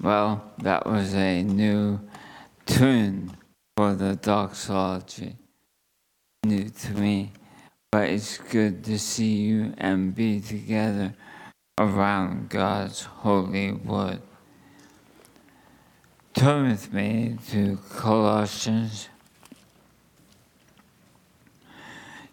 [0.00, 2.00] Well, that was a new
[2.66, 3.36] tune
[3.76, 5.36] for the doxology.
[6.44, 7.32] New to me,
[7.92, 11.14] but it's good to see you and be together
[11.78, 14.20] around God's holy word.
[16.34, 19.08] Turn with me to Colossians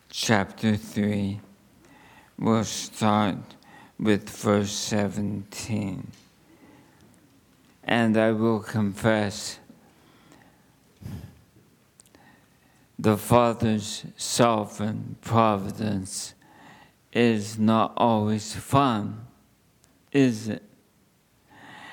[0.09, 1.39] chapter 3.
[2.39, 3.38] We'll start
[4.00, 6.07] with verse 17.
[7.91, 9.59] And I will confess
[12.97, 16.33] the Father's sovereign providence
[17.11, 19.27] is not always fun,
[20.13, 20.63] is it?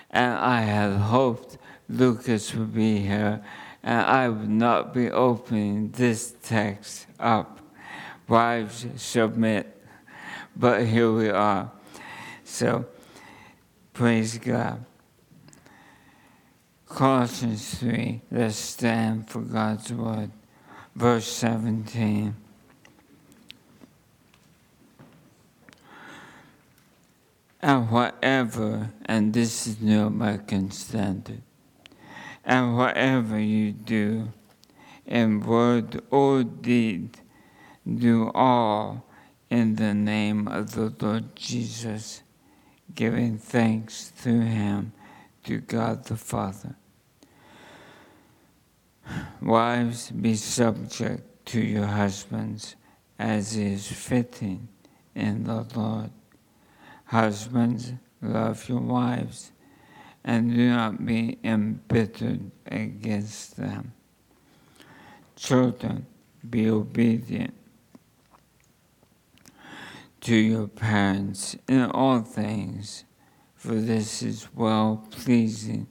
[0.09, 1.59] And I had hoped
[1.89, 3.43] Lucas would be here
[3.83, 7.59] and I would not be opening this text up.
[8.29, 9.83] Wives submit.
[10.55, 11.73] But here we are.
[12.45, 12.87] So,
[13.93, 14.85] praise God.
[16.99, 20.33] Colossians 3, let's stand for God's word.
[20.97, 22.35] Verse 17.
[27.63, 31.43] And whatever, and this is New American Standard,
[32.45, 34.33] and whatever you do,
[35.07, 37.17] in word or deed,
[37.87, 39.05] do all
[39.49, 42.23] in the name of the Lord Jesus,
[42.93, 44.93] giving thanks through him
[45.45, 46.75] to God the Father.
[49.41, 52.77] Wives, be subject to your husbands
[53.19, 54.69] as is fitting
[55.15, 56.11] in the Lord.
[57.07, 59.53] Husbands, love your wives
[60.25, 63.93] and do not be embittered against them.
[65.37, 66.05] Children,
[66.49, 67.55] be obedient
[70.21, 73.05] to your parents in all things,
[73.55, 75.87] for this is well pleasing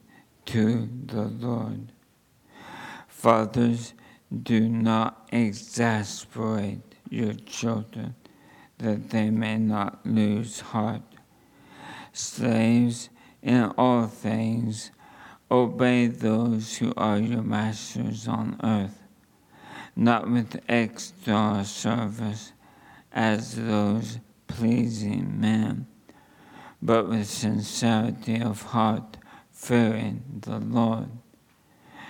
[0.46, 1.92] to the Lord.
[3.18, 3.96] Fathers,
[4.44, 8.14] do not exasperate your children,
[8.78, 11.02] that they may not lose heart.
[12.14, 13.10] Slaves,
[13.42, 14.92] in all things,
[15.50, 19.02] obey those who are your masters on earth,
[19.96, 22.54] not with external service
[23.12, 25.88] as those pleasing men,
[26.84, 29.18] but with sincerity of heart,
[29.52, 31.10] fearing the Lord.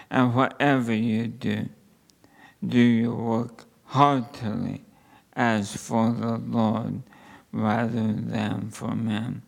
[0.09, 1.69] And whatever you do,
[2.65, 4.83] do your work heartily
[5.33, 7.03] as for the Lord
[7.51, 9.41] rather than for men.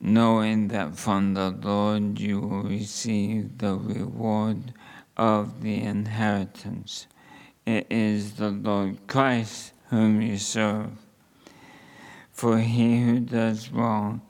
[0.00, 4.74] Knowing that from the Lord you will receive the reward
[5.16, 7.06] of the inheritance
[7.66, 10.90] it is the Lord Christ whom you serve.
[12.30, 14.20] For he who does wrong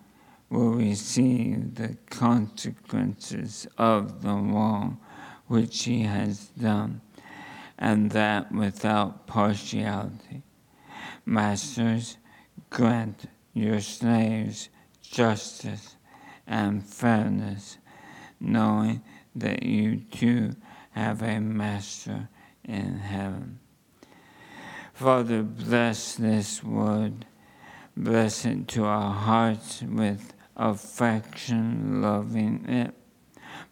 [0.54, 4.98] will receive the consequences of the wrong
[5.48, 7.00] which he has done,
[7.76, 10.42] and that without partiality.
[11.26, 12.19] Masters,
[12.70, 14.69] grant your slaves
[15.03, 15.97] justice
[16.47, 17.78] and fairness,
[18.38, 19.03] knowing
[19.34, 20.54] that you too
[20.92, 22.28] have a master
[22.65, 23.59] in heaven.
[24.92, 27.26] Father, bless this word.
[27.97, 32.94] Bless it to our hearts with affection, loving it.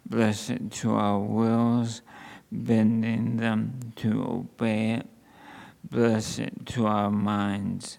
[0.05, 2.01] Bless it to our wills,
[2.51, 5.07] bending them to obey it.
[5.89, 7.97] Bless it to our minds,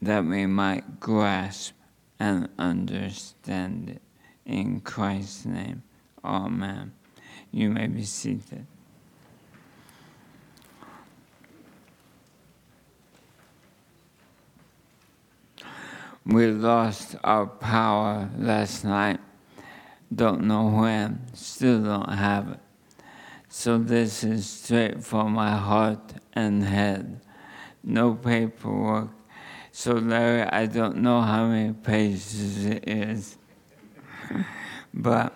[0.00, 1.74] that we might grasp
[2.18, 4.02] and understand it.
[4.44, 5.82] In Christ's name,
[6.24, 6.92] Amen.
[7.50, 8.66] You may be seated.
[16.26, 19.20] We lost our power last night.
[20.14, 22.60] Don't know when, still don't have it.
[23.48, 27.20] So this is straight from my heart and head.
[27.82, 29.08] No paperwork.
[29.72, 33.38] So, Larry, I don't know how many pages it is.
[34.94, 35.32] but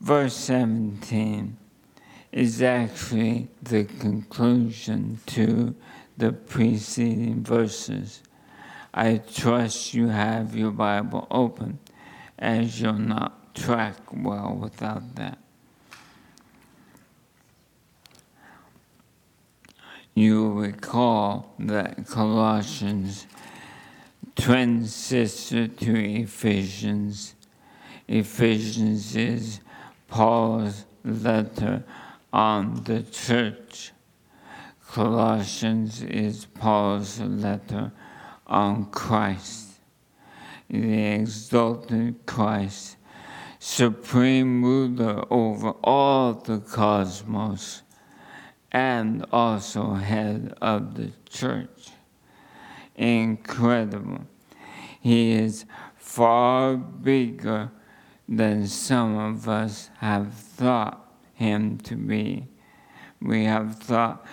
[0.00, 1.56] verse 17
[2.32, 5.74] is actually the conclusion to
[6.16, 8.22] the preceding verses.
[8.94, 11.78] I trust you have your Bible open,
[12.38, 15.38] as you'll not track well without that.
[20.14, 23.26] You recall that Colossians,
[24.36, 27.34] twin sister to Ephesians,
[28.08, 29.60] Ephesians is
[30.08, 31.82] Paul's letter
[32.30, 33.92] on the church.
[34.86, 37.90] Colossians is Paul's letter
[38.52, 39.70] on Christ.
[40.68, 42.96] the exalted Christ,
[43.58, 47.82] supreme ruler over all the cosmos,
[48.70, 51.90] and also head of the church.
[52.94, 54.26] Incredible.
[55.00, 55.64] He is
[55.96, 57.70] far bigger
[58.28, 62.48] than some of us have thought him to be.
[63.20, 64.24] We have thought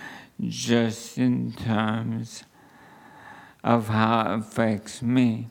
[0.42, 2.44] just in terms
[3.64, 5.50] of how it affects me.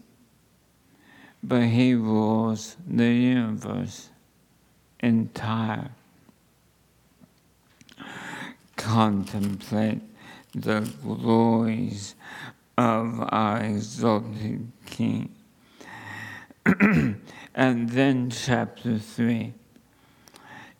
[1.43, 4.11] But he rules the universe
[5.01, 5.91] entire.
[8.77, 10.01] Contemplate
[10.55, 12.15] the glories
[12.77, 15.35] of our exalted King.
[17.55, 19.53] and then chapter 3.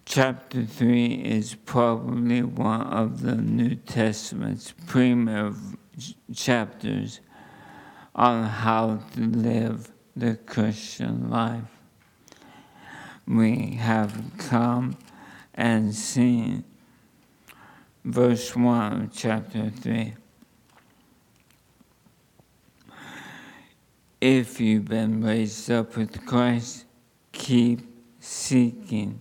[0.05, 5.53] Chapter 3 is probably one of the New Testament's premier
[6.35, 7.21] chapters
[8.15, 11.63] on how to live the Christian life.
[13.27, 14.97] We have come
[15.55, 16.65] and seen
[18.05, 20.15] verse 1 of chapter 3.
[24.21, 26.87] If you've been raised up with Christ,
[27.31, 27.81] keep
[28.19, 29.21] seeking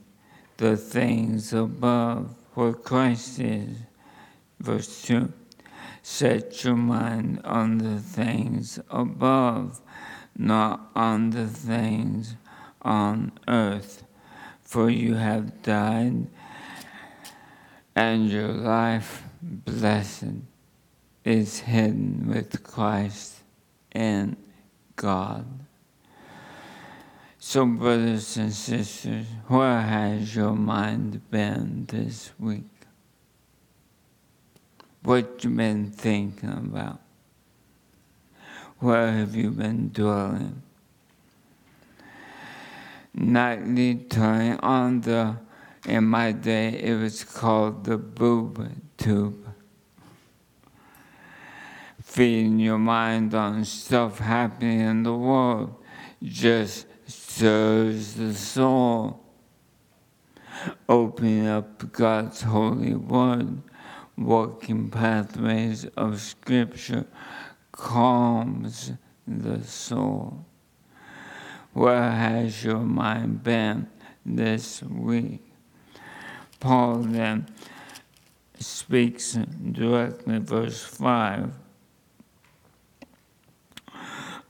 [0.57, 3.77] the things above where Christ is.
[4.59, 5.31] Verse 2
[6.09, 9.81] Set your mind on the things above,
[10.37, 12.35] not on the things
[12.81, 14.03] on earth,
[14.61, 16.27] for you have died,
[17.93, 20.37] and your life, blessed,
[21.25, 23.39] is hidden with Christ
[23.93, 24.37] in
[24.95, 25.45] God.
[27.37, 32.76] So, brothers and sisters, where has your mind been this week?
[35.07, 36.99] What you been thinking about?
[38.79, 40.61] Where have you been dwelling?
[43.13, 45.37] Nightly turning on the,
[45.85, 49.47] in my day, it was called the boob tube
[52.03, 55.73] feeding your mind on stuff happening in the world
[56.21, 59.23] just stirs the soul.
[60.89, 63.61] Opening up God's holy word,
[64.17, 67.05] walking pathways of scripture
[67.71, 68.93] calms
[69.27, 70.45] the soul.
[71.73, 73.87] Where has your mind been
[74.25, 75.43] this week?
[76.59, 77.47] Paul then
[78.57, 81.53] speaks directly, verse 5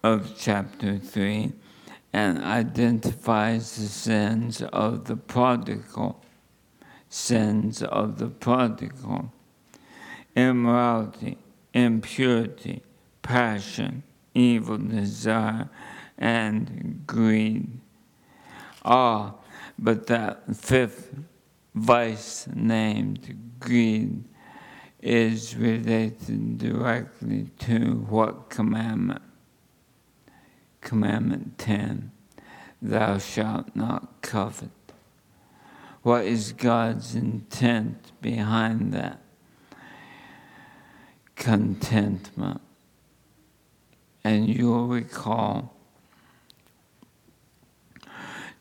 [0.03, 1.51] of chapter 3
[2.13, 6.23] and identifies the sins of the prodigal,
[7.09, 9.31] sins of the prodigal,
[10.37, 11.35] immorality,
[11.73, 12.83] impurity,
[13.23, 14.03] passion,
[14.35, 15.67] evil desire,
[16.17, 17.67] and greed.
[18.85, 19.33] Ah,
[19.79, 21.13] but that fifth
[21.73, 24.23] vice named greed
[25.01, 29.21] is related directly to what commandment?
[30.81, 32.11] Commandment 10
[32.79, 34.69] Thou shalt not covet.
[36.03, 39.19] What is God's intent behind that?
[41.37, 42.61] Contentment.
[44.23, 45.73] And you'll recall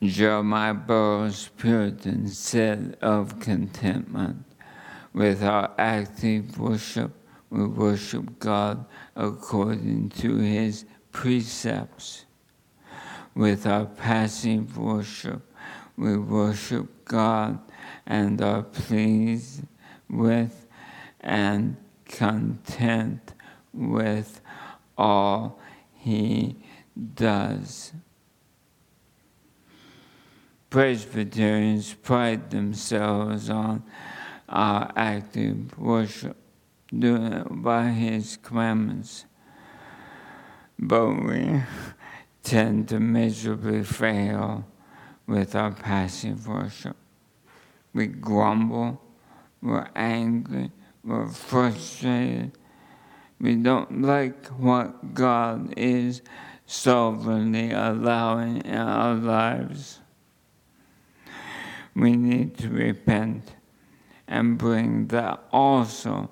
[0.03, 4.45] Jeremiah Burroughs Puritan said of contentment,
[5.15, 7.13] with our active worship,
[7.49, 8.85] we worship God
[9.17, 12.27] according to his precepts.
[13.35, 15.43] With our passive worship,
[15.97, 17.59] we worship God
[18.07, 19.63] and are pleased
[20.11, 20.67] with
[21.21, 21.77] and
[22.09, 23.35] content
[23.73, 24.41] with
[24.97, 25.59] all
[25.93, 26.57] He
[27.15, 27.93] does.
[30.71, 33.83] Presbyterians pride themselves on
[34.49, 36.37] our active worship,
[36.93, 39.27] by His commandments
[40.79, 41.63] but we
[42.43, 44.67] tend to miserably fail
[45.27, 46.97] with our passive worship.
[47.95, 49.01] We grumble,
[49.63, 50.71] we're angry,
[51.07, 52.53] we're frustrated.
[53.41, 56.23] We don't like what God is
[56.67, 60.01] sovereignly allowing in our lives.
[61.95, 63.55] We need to repent
[64.27, 66.31] and bring that also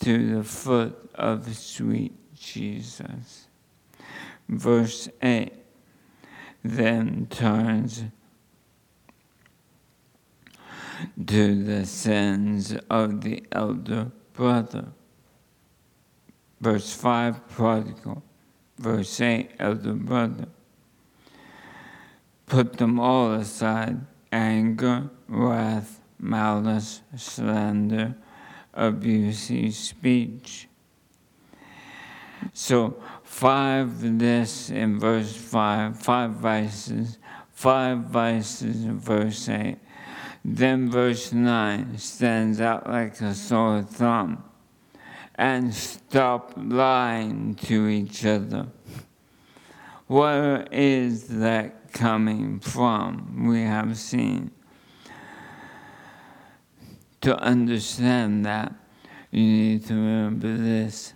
[0.00, 3.48] to the foot of sweet Jesus
[4.52, 5.52] verse 8
[6.62, 8.04] then turns
[11.26, 14.88] to the sins of the elder brother.
[16.60, 18.22] Verse 5, prodigal.
[18.78, 20.46] Verse 8, elder brother.
[22.46, 28.14] Put them all aside anger, wrath, malice, slander,
[28.72, 30.68] abusive speech.
[32.52, 37.18] So, five this in verse 5, five vices,
[37.52, 39.78] five vices in verse 8.
[40.44, 44.44] Then verse 9 stands out like a sore thumb.
[45.36, 48.66] And stop lying to each other.
[50.06, 53.46] Where is that coming from?
[53.48, 54.50] We have seen.
[57.22, 58.74] To understand that,
[59.30, 61.14] you need to remember this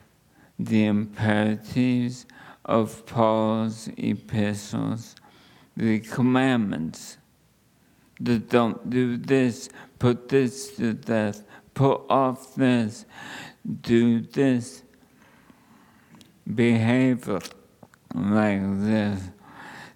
[0.59, 2.25] the imperatives
[2.64, 5.14] of Paul's epistles,
[5.76, 7.18] the commandments
[8.23, 9.68] don't do this,
[9.99, 11.42] put this to death,
[11.75, 13.04] put off this,
[13.80, 14.82] do this,
[16.54, 17.28] behave
[18.14, 19.23] like this.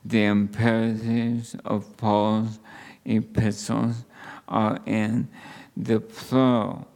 [0.04, 2.58] The imperatives of Paul's
[3.04, 4.04] epistles
[4.48, 5.28] are in
[5.76, 6.86] the plural.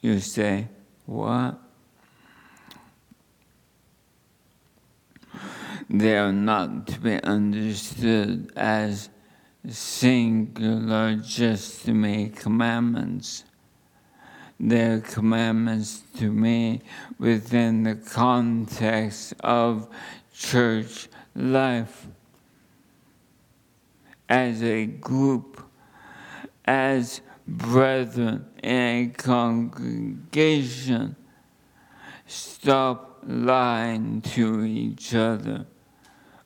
[0.00, 0.68] You say,
[1.06, 1.60] what?
[5.90, 9.08] They are not to be understood as
[9.68, 13.44] singular just to me commandments.
[14.60, 16.82] They're commandments to me
[17.18, 19.88] within the context of
[20.34, 22.08] church life
[24.28, 25.62] as a group,
[26.64, 31.16] as brethren in a congregation.
[32.26, 35.66] Stop lying to each other.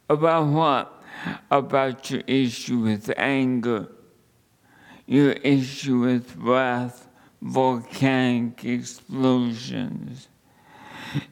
[0.08, 1.01] About what?
[1.50, 3.88] About your issue with anger,
[5.06, 7.08] your issue with wrath,
[7.40, 10.28] volcanic explosions,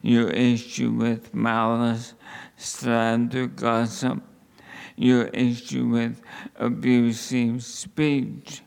[0.01, 2.13] your issue with malice,
[2.57, 4.21] slander, gossip,
[4.95, 6.21] your issue with
[6.57, 8.61] abusive speech.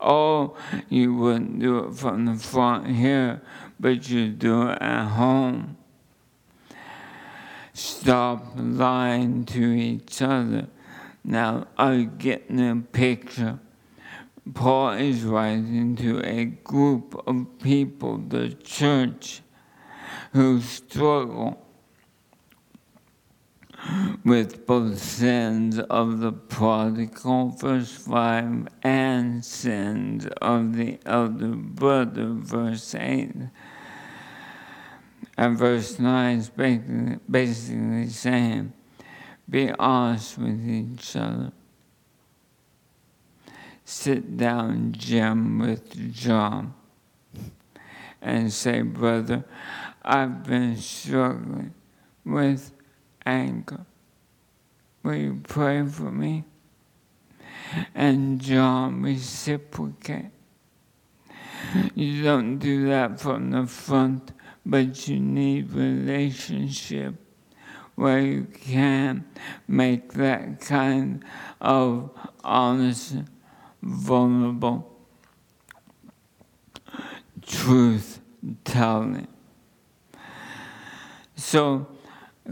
[0.00, 0.56] Oh,
[0.88, 3.40] you wouldn't do it from the front here,
[3.78, 5.75] but you do it at home.
[7.76, 10.66] Stop lying to each other.
[11.22, 13.58] Now, you getting a picture?
[14.54, 19.42] Paul is writing to a group of people, the church,
[20.32, 21.66] who struggle
[24.24, 32.94] with both sins of the prodigal, verse 5, and sins of the elder brother, verse
[32.94, 33.32] 8.
[35.36, 38.72] And verse 9 is basically, saying,
[39.48, 41.52] be honest with each other.
[43.84, 46.74] Sit down, Jim, with John,
[48.20, 49.44] and say, Brother,
[50.02, 51.72] I've been struggling
[52.24, 52.72] with
[53.24, 53.86] anger.
[55.04, 56.44] Will you pray for me?
[57.94, 60.30] And John reciprocate.
[61.94, 64.32] You don't do that from the front,
[64.66, 67.14] but you need relationship
[67.94, 69.24] where you can
[69.68, 71.24] make that kind
[71.60, 72.10] of
[72.42, 73.14] honest,
[73.80, 74.92] vulnerable
[77.46, 78.20] truth
[78.64, 79.28] telling.
[81.36, 81.86] So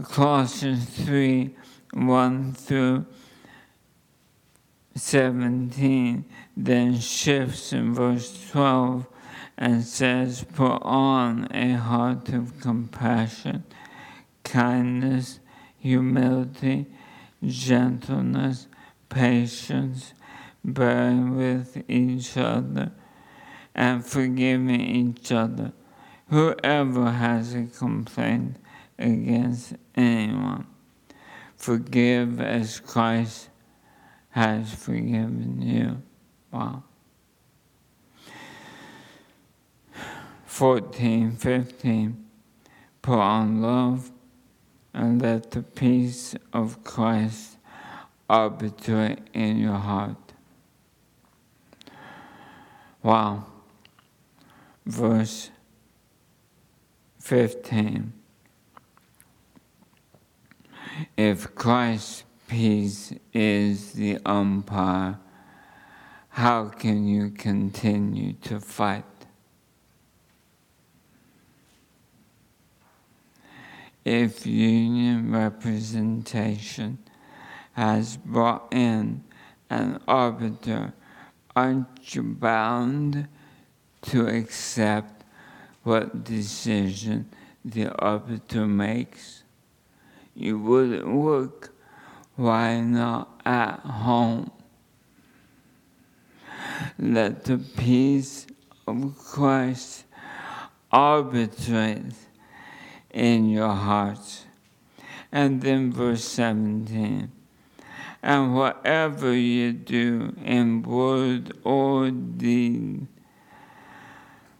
[0.03, 1.53] Colossians 3
[1.93, 3.05] 1 through
[4.95, 9.05] 17 then shifts in verse 12
[9.57, 13.63] and says, Put on a heart of compassion,
[14.43, 15.39] kindness,
[15.77, 16.87] humility,
[17.45, 18.67] gentleness,
[19.09, 20.13] patience,
[20.63, 22.91] bearing with each other,
[23.73, 25.71] and forgiving each other.
[26.29, 28.57] Whoever has a complaint
[28.97, 30.65] against anyone.
[31.55, 33.49] Forgive as Christ
[34.31, 36.01] has forgiven you.
[36.51, 36.83] Wow.
[40.55, 42.25] 14, 15.
[43.01, 44.09] Put on love
[44.93, 47.57] and let the peace of Christ
[48.29, 50.15] arbitrate in your heart.
[53.03, 53.47] Wow.
[54.85, 55.49] Verse
[57.19, 58.13] 15.
[61.17, 65.19] If Christ's peace is the umpire,
[66.29, 69.14] how can you continue to fight?
[74.05, 76.99] If union representation
[77.73, 79.23] has brought in
[79.69, 80.93] an arbiter,
[81.55, 83.27] aren't you bound
[84.03, 85.23] to accept
[85.83, 87.29] what decision
[87.65, 89.41] the arbiter makes?
[90.35, 91.73] you wouldn't work
[92.35, 94.51] Why not at home?
[96.99, 98.45] Let the peace
[98.85, 100.03] of Christ
[100.91, 102.11] arbitrate
[103.15, 104.45] in your hearts.
[105.31, 107.31] And then verse 17
[108.25, 113.05] and whatever you do in word or deed.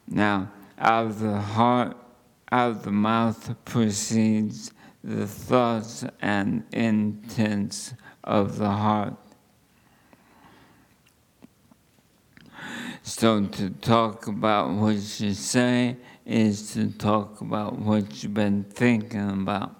[0.08, 1.98] Now, out of the heart,
[2.52, 4.72] out of the mouth proceeds
[5.04, 9.16] the thoughts and intents of the heart.
[13.02, 19.30] So, to talk about what you say is to talk about what you've been thinking
[19.30, 19.76] about,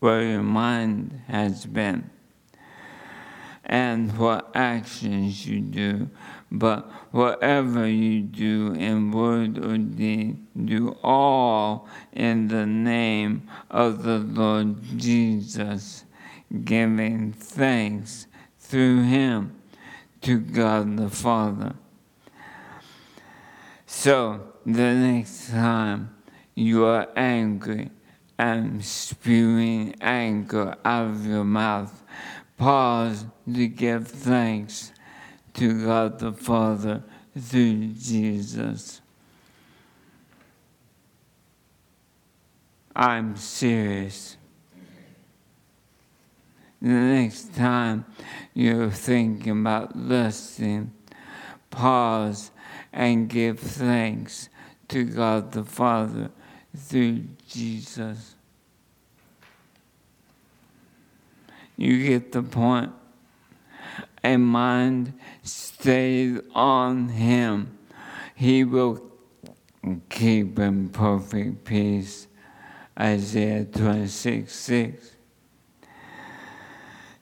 [0.00, 2.10] where your mind has been
[3.64, 6.08] and what actions you do.
[6.50, 14.18] But whatever you do in word or deed, do all in the name of the
[14.18, 16.04] Lord Jesus,
[16.64, 18.26] giving thanks
[18.58, 19.60] through him
[20.20, 21.74] to God the Father.
[23.86, 26.14] So the next time
[26.54, 27.90] you are angry
[28.38, 32.02] and spewing anger out of your mouth,
[32.56, 34.92] pause to give thanks
[35.54, 37.02] to God the Father
[37.38, 39.00] through Jesus.
[42.96, 44.36] I'm serious.
[46.80, 48.04] The next time
[48.52, 50.92] you're thinking about lusting,
[51.70, 52.50] pause
[52.92, 54.48] and give thanks
[54.88, 56.30] to God the Father
[56.76, 58.34] through Jesus.
[61.76, 62.92] You get the point.
[64.22, 65.12] A mind
[65.42, 67.76] stayed on Him,
[68.34, 69.02] He will
[70.08, 72.26] keep in perfect peace.
[72.98, 75.10] Isaiah 26 6.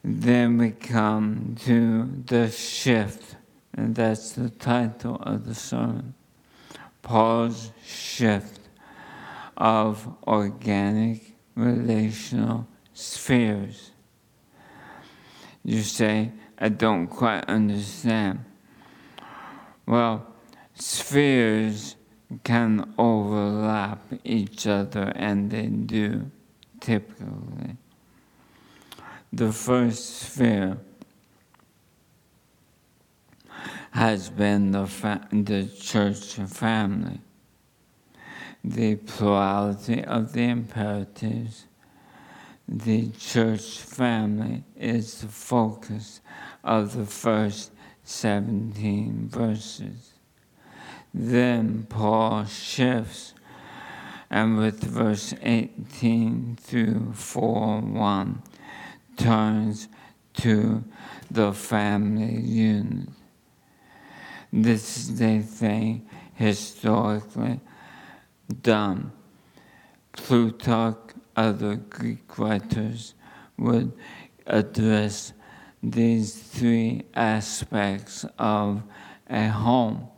[0.05, 3.37] Then we come to the shift,
[3.75, 6.15] and that's the title of the sermon.
[7.13, 8.59] Paul's shift
[9.55, 13.91] of organic relational spheres.
[15.63, 18.47] You say, I don't quite understand.
[19.85, 20.27] Well,
[20.73, 21.97] spheres
[22.45, 26.31] can overlap each other, and they do
[26.81, 27.77] typically.
[29.31, 30.79] The first sphere
[33.93, 37.21] has been the, fa- the church family,
[38.63, 41.67] the plurality of the imperatives
[42.69, 46.21] the church family is the focus
[46.65, 47.73] of the first
[48.05, 50.15] 17 verses.
[51.13, 53.35] Then Paul shifts,
[54.31, 58.43] and with verse 18 through 4 1
[59.19, 59.89] turns
[60.35, 60.83] to
[61.31, 63.09] the family unit.
[64.53, 67.61] This is a thing historically
[68.63, 69.13] done.
[70.13, 73.15] Plutarch other Greek writers
[73.57, 73.93] would
[74.47, 75.33] address
[75.83, 78.83] these three aspects of
[79.31, 80.09] a home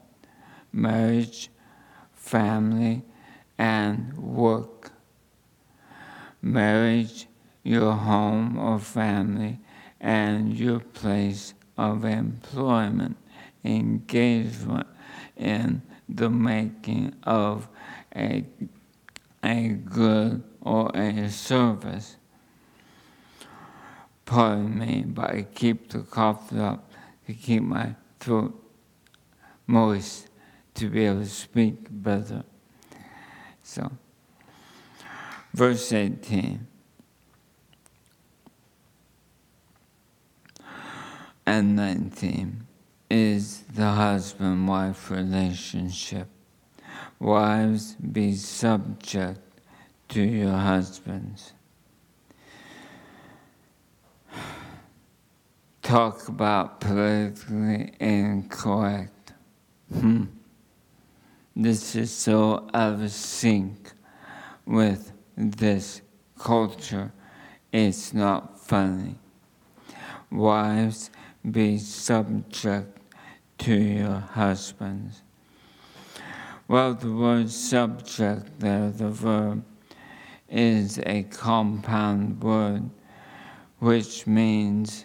[0.73, 1.51] marriage,
[2.12, 3.05] family,
[3.57, 4.90] and work.
[6.42, 7.29] Marriage,
[7.62, 9.61] your home or family,
[10.01, 13.16] and your place of employment,
[13.64, 14.87] engagement
[15.37, 17.68] in the making of
[18.14, 18.44] a,
[19.42, 22.16] a good or a service.
[24.24, 26.90] Pardon me, but I keep the cough up
[27.27, 28.61] to keep my throat
[29.66, 30.29] moist
[30.74, 32.44] to be able to speak better.
[33.62, 33.90] So,
[35.53, 36.66] verse 18.
[41.46, 42.63] And 19
[43.14, 46.27] is the husband wife relationship.
[47.20, 49.38] Wives, be subject
[50.09, 51.53] to your husbands.
[55.81, 59.33] Talk about politically incorrect.
[59.92, 60.24] Hmm.
[61.55, 63.92] This is so out of sync
[64.66, 66.00] with this
[66.37, 67.12] culture.
[67.72, 69.14] It's not funny.
[70.33, 71.11] Wives,
[71.48, 72.98] be subject
[73.58, 75.22] to your husbands.
[76.66, 79.64] Well, the word subject there, the verb,
[80.48, 82.88] is a compound word
[83.78, 85.04] which means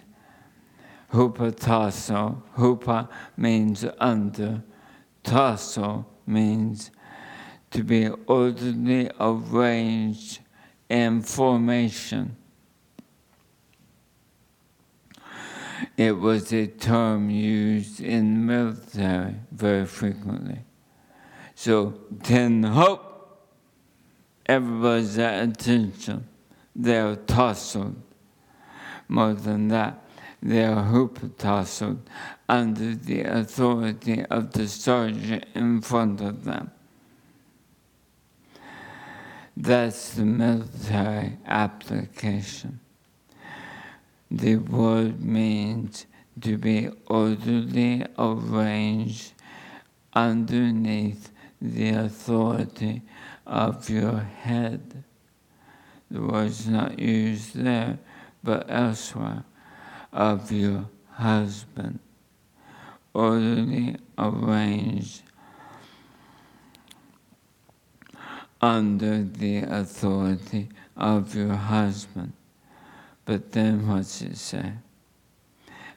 [1.12, 2.40] hupatasso.
[2.56, 4.62] Hupa means under,
[5.22, 6.90] tasso means
[7.70, 10.40] to be orderly arranged
[10.88, 12.36] in formation.
[15.96, 20.60] It was a term used in the military very frequently.
[21.54, 23.46] So, ten hope,
[24.46, 26.26] everybody's at attention.
[26.74, 27.96] They're tousled.
[29.08, 30.02] More than that,
[30.42, 32.08] they are hoop-tousled
[32.48, 36.70] under the authority of the sergeant in front of them.
[39.56, 42.80] That's the military application.
[44.30, 46.06] The word means
[46.40, 49.32] to be orderly arranged
[50.14, 53.02] underneath the authority
[53.44, 55.02] of your head.
[56.10, 57.98] The word's not used there,
[58.42, 59.44] but elsewhere,
[60.12, 61.98] of your husband.
[63.12, 65.22] Orderly arranged
[68.60, 72.32] under the authority of your husband.
[73.24, 74.72] But then what's it say?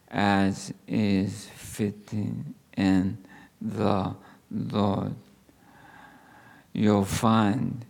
[0.10, 3.18] As is fitting in
[3.62, 4.16] the
[4.52, 5.16] Lord.
[6.74, 7.86] You'll find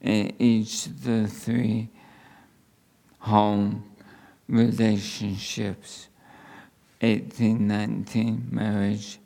[0.00, 1.90] in each of the three
[3.18, 3.84] home
[4.48, 6.08] relationships
[7.00, 9.18] 1819 marriage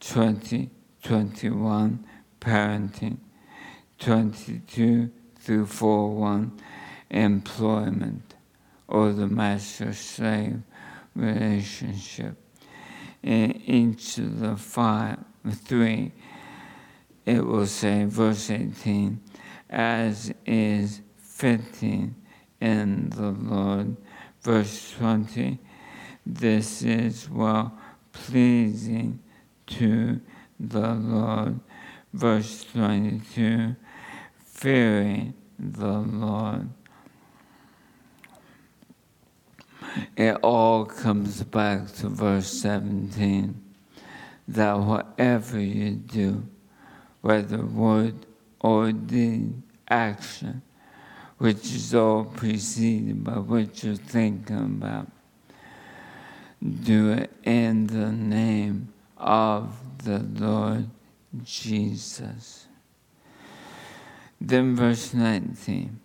[0.00, 2.04] 2021
[2.40, 3.18] parenting
[3.98, 6.52] 22 through 41
[7.10, 8.31] employment
[8.92, 10.60] or the master slave
[11.16, 12.36] relationship.
[13.22, 15.18] In each of the five,
[15.64, 16.12] three,
[17.24, 19.18] it will say, verse 18,
[19.70, 22.14] as is fitting
[22.60, 23.96] in the Lord.
[24.42, 25.58] Verse 20,
[26.26, 27.72] this is well
[28.12, 29.20] pleasing
[29.68, 30.20] to
[30.60, 31.60] the Lord.
[32.12, 33.74] Verse 22,
[34.36, 36.68] fearing the Lord.
[40.16, 43.60] It all comes back to verse 17
[44.48, 46.44] that whatever you do,
[47.20, 48.26] whether word
[48.60, 50.62] or deed, action,
[51.38, 55.08] which is all preceded by what you're thinking about,
[56.62, 59.74] do it in the name of
[60.04, 60.88] the Lord
[61.44, 62.66] Jesus.
[64.40, 65.98] Then verse 19.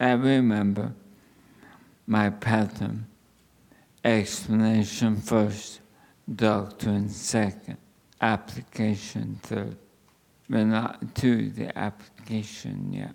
[0.00, 0.94] I remember
[2.08, 3.06] my pattern.
[4.02, 5.80] Explanation first,
[6.34, 7.76] doctrine second,
[8.20, 9.76] application third.
[10.48, 13.14] We're not to the application yet.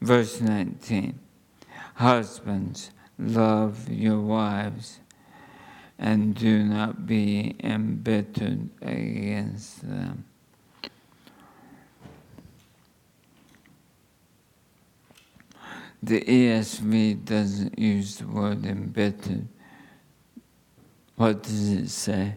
[0.00, 1.20] Verse 19.
[1.96, 5.00] Husbands, love your wives
[5.98, 10.24] and do not be embittered against them.
[16.02, 19.46] The ESV doesn't use the word embittered.
[21.16, 22.36] What does it say?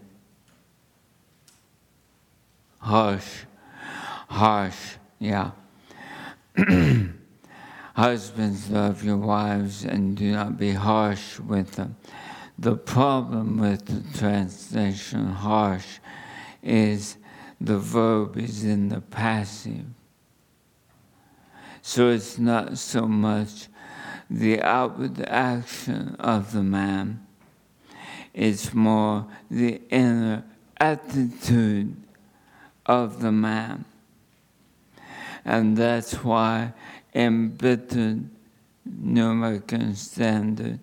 [2.78, 3.44] Harsh.
[4.28, 5.52] Harsh, yeah.
[7.94, 11.96] Husbands, love your wives and do not be harsh with them.
[12.58, 15.98] The problem with the translation harsh
[16.62, 17.16] is
[17.60, 19.86] the verb is in the passive.
[21.86, 23.68] So it's not so much
[24.30, 27.26] the outward action of the man,
[28.32, 30.44] it's more the inner
[30.80, 31.94] attitude
[32.86, 33.84] of the man.
[35.44, 36.72] And that's why
[37.14, 38.30] embittered
[38.86, 40.80] New American Standard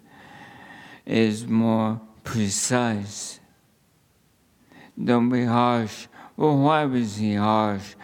[1.03, 3.39] is more precise.
[5.03, 6.05] Don't be harsh.
[6.37, 7.95] Well, why was he harsh?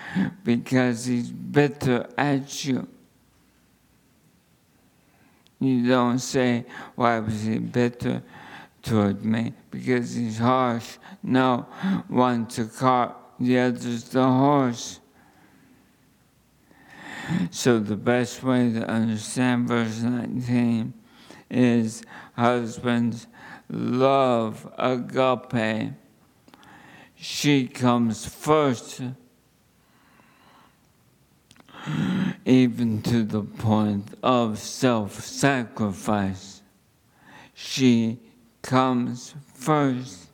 [0.44, 2.88] Because he's bitter at you.
[5.60, 8.22] You don't say, why was he bitter
[8.84, 9.54] toward me?
[9.72, 10.98] Because he's harsh.
[11.24, 11.66] No,
[12.10, 15.00] one's a cart, the other's the horse.
[17.52, 20.94] So the best way to understand verse 19
[21.50, 22.04] is
[22.36, 23.28] husbands
[23.70, 25.94] love agape.
[27.20, 29.02] She comes first,
[32.46, 36.62] even to the point of self sacrifice.
[37.56, 38.20] She
[38.62, 40.28] comes first,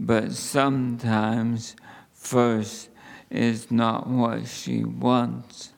[0.00, 1.76] but sometimes
[2.12, 2.88] first
[3.30, 5.72] is not what she wants.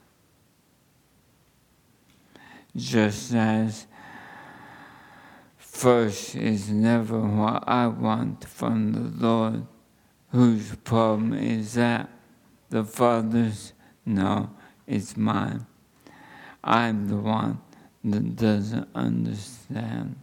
[2.74, 3.86] Just as
[5.76, 9.66] first is never what I want from the Lord.
[10.32, 12.08] Whose problem is that?
[12.70, 13.74] The Father's?
[14.06, 14.50] No,
[14.86, 15.66] it's mine.
[16.64, 17.60] I'm the one
[18.02, 20.16] that doesn't understand.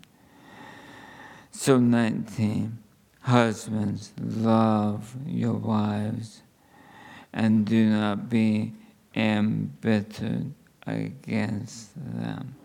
[1.51, 2.79] So 19,
[3.21, 6.41] husbands, love your wives
[7.31, 8.73] and do not be
[9.15, 10.51] embittered
[10.87, 12.55] against them.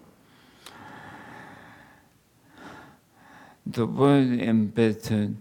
[3.71, 5.37] The word embittered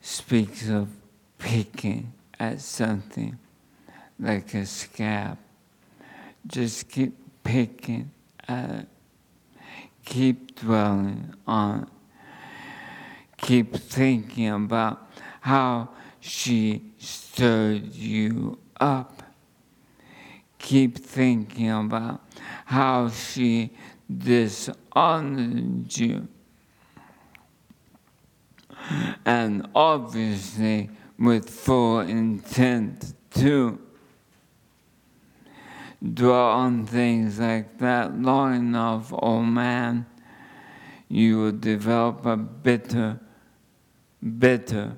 [0.00, 0.88] speaks of
[1.36, 3.36] picking at something
[4.20, 5.36] like a scab.
[6.46, 8.12] Just keep picking
[8.46, 8.86] at.
[10.04, 11.90] Keep dwelling on.
[13.38, 15.88] Keep thinking about how
[16.20, 19.24] she stirred you up.
[20.58, 22.20] Keep thinking about
[22.64, 23.72] how she
[24.08, 26.28] dishonored you.
[29.24, 33.78] And obviously, with full intent to
[36.12, 40.06] dwell on things like that long enough, oh man,
[41.08, 43.20] you will develop a bitter,
[44.38, 44.96] bitter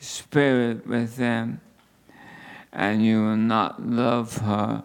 [0.00, 1.60] spirit with them,
[2.72, 4.82] and you will not love her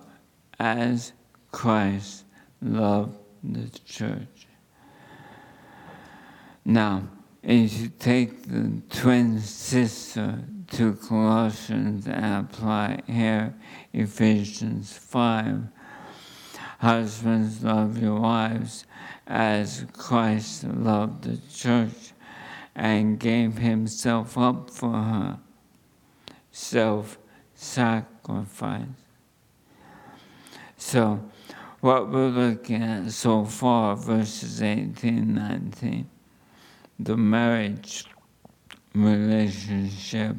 [0.60, 1.14] as
[1.52, 2.26] Christ
[2.62, 4.48] loved the church.
[6.64, 7.08] Now,
[7.46, 10.40] if you take the twin sister
[10.72, 13.54] to Colossians and apply here
[13.94, 15.68] Ephesians 5,
[16.80, 18.86] husbands love your wives
[19.28, 22.14] as Christ loved the church
[22.76, 25.40] and gave himself up for her.
[26.52, 27.20] Self
[27.54, 28.88] sacrifice.
[30.78, 31.30] So,
[31.80, 36.10] what we're looking at so far, verses 18 19,
[37.00, 38.06] the marriage
[38.94, 40.36] relationship,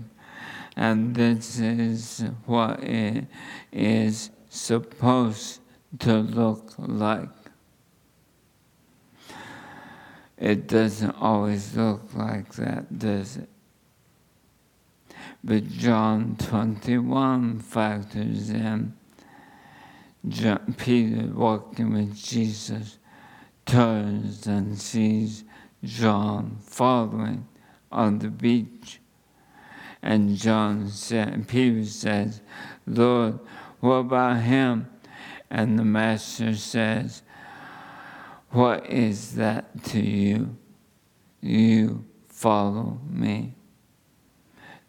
[0.76, 3.26] and this is what it
[3.72, 5.60] is supposed
[5.98, 7.28] to look like.
[10.38, 13.48] It doesn't always look like that, does it?
[15.42, 18.94] But John 21 factors in
[20.28, 22.98] John, Peter walking with Jesus
[23.64, 25.44] turns and sees
[25.87, 27.46] John following
[27.90, 29.01] on the beach.
[30.03, 32.42] And John said, Peter says,
[32.87, 33.40] Lord,
[33.81, 34.88] what about him?
[35.51, 37.22] And the master says,
[38.51, 40.57] What is that to you?
[41.40, 43.55] You follow me.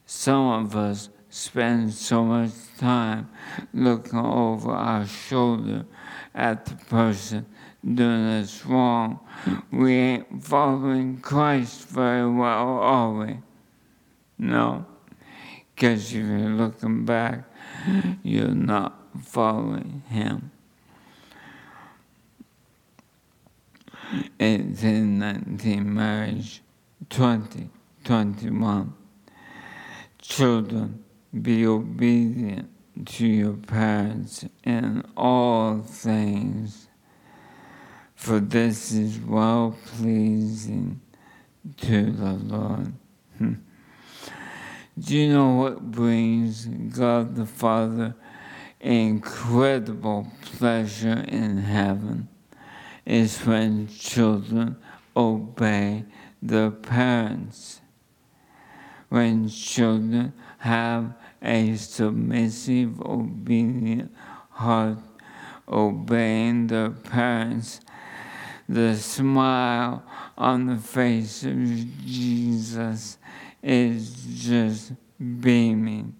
[0.05, 3.29] Some of us spend so much time
[3.73, 5.85] looking over our shoulder
[6.33, 7.45] at the person
[7.83, 9.19] doing this wrong.
[9.71, 13.39] We ain't following Christ very well, are we?
[14.37, 14.85] No.
[15.73, 17.43] Because if you're looking back,
[18.23, 20.51] you're not following Him.
[24.39, 26.61] 18, 19, marriage,
[27.09, 27.69] 20,
[28.03, 28.93] 21.
[30.21, 31.03] Children,
[31.41, 32.69] be obedient
[33.05, 36.86] to your parents in all things,
[38.17, 40.99] for this is well pleasing
[41.77, 42.93] to the Lord.
[43.37, 43.53] Hmm.
[44.99, 48.13] Do you know what brings God the Father
[48.81, 52.27] incredible pleasure in heaven?
[53.05, 54.75] Is when children
[55.15, 56.03] obey
[56.41, 57.79] their parents
[59.09, 64.13] when children have a submissive, obedient
[64.49, 64.97] heart,
[65.67, 67.79] obeying their parents,
[68.67, 70.03] the smile
[70.37, 71.55] on the face of
[72.05, 73.17] Jesus
[73.63, 76.15] is just beaming,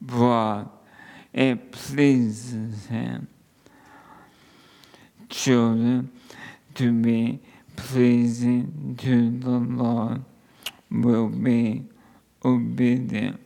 [0.00, 0.68] broad.
[1.32, 3.28] It pleases Him.
[5.28, 6.10] Children,
[6.74, 7.40] to be
[7.76, 10.22] pleasing to the Lord
[10.90, 11.84] will be
[12.44, 13.40] obedient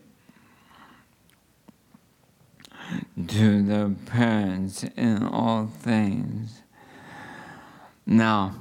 [3.29, 6.63] to their parents in all things.
[8.11, 8.57] Now,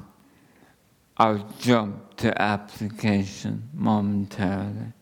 [1.18, 4.94] I'll jump to application momentarily.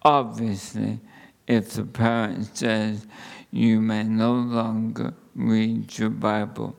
[0.00, 1.00] Obviously,
[1.48, 3.04] if the parent says
[3.50, 6.76] you may no longer read your Bible,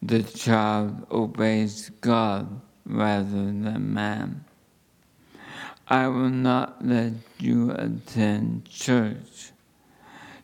[0.00, 4.44] the child obeys God rather than man.
[5.88, 9.50] I will not let you attend church.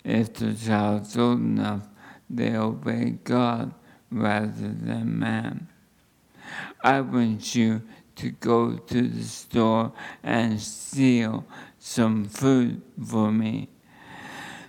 [0.03, 1.87] If the child's old enough,
[2.29, 3.73] they obey God
[4.11, 5.69] rather than man.
[6.83, 7.83] I want you
[8.17, 9.93] to go to the store
[10.23, 11.45] and steal
[11.79, 13.69] some food for me.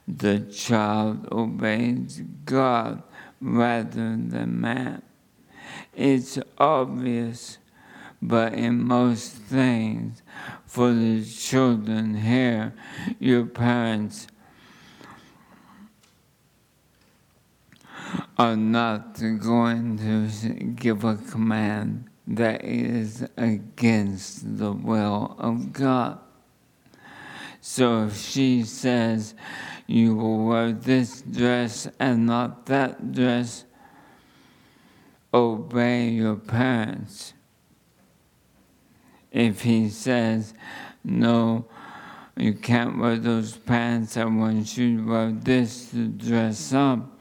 [0.07, 3.03] The child obeys God
[3.39, 5.01] rather than man.
[5.93, 7.57] It's obvious
[8.21, 10.21] but in most things,
[10.65, 12.73] for the children here,
[13.19, 14.27] your parents
[18.37, 20.27] are not going to
[20.75, 26.19] give a command that is against the will of God.
[27.61, 29.33] So if she says,
[29.87, 33.65] you will wear this dress and not that dress,
[35.33, 37.33] obey your parents.
[39.31, 40.53] If he says,
[41.03, 41.65] no,
[42.35, 47.16] you can't wear those pants, I want you to wear this dress up,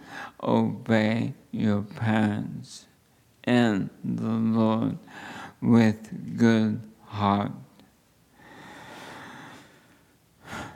[0.47, 2.87] obey your parents
[3.45, 4.99] and the Lord
[5.61, 7.53] with good heart.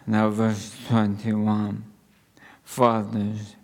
[0.06, 1.84] Now, verse 21
[2.64, 3.56] Fathers,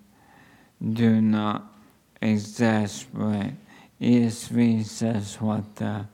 [0.81, 1.73] do not
[2.21, 3.55] exasperate.
[4.01, 6.07] ESV says what the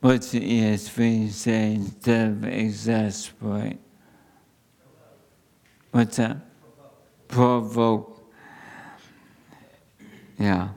[0.00, 3.83] What's the ESV say instead of exasperate?
[5.94, 6.38] What's that?
[7.28, 8.28] Provoke.
[10.36, 10.70] Yeah.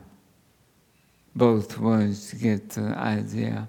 [1.34, 3.68] Both words get the idea.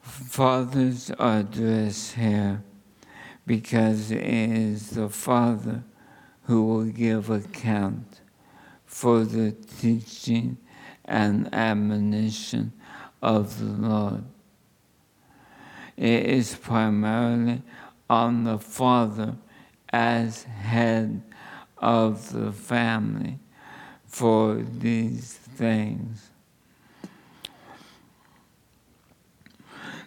[0.00, 2.62] Fathers are here
[3.44, 5.82] because it is the Father
[6.44, 8.20] who will give account
[8.86, 10.58] for the teaching
[11.06, 12.72] and admonition
[13.20, 14.22] of the Lord.
[15.96, 17.62] It is primarily
[18.08, 19.34] on the Father
[19.90, 21.22] as head
[21.78, 23.38] of the family
[24.06, 26.30] for these things.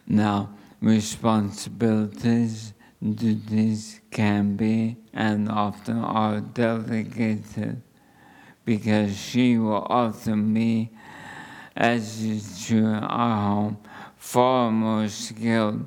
[0.07, 0.49] Now,
[0.81, 7.81] responsibilities, duties can be and often are delegated
[8.65, 10.91] because she will often be,
[11.75, 13.77] as is true in our home,
[14.17, 15.85] far more skilled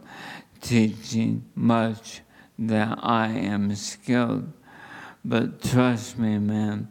[0.61, 2.23] teaching much
[2.59, 4.53] that I am skilled.
[5.25, 6.89] But trust me, man,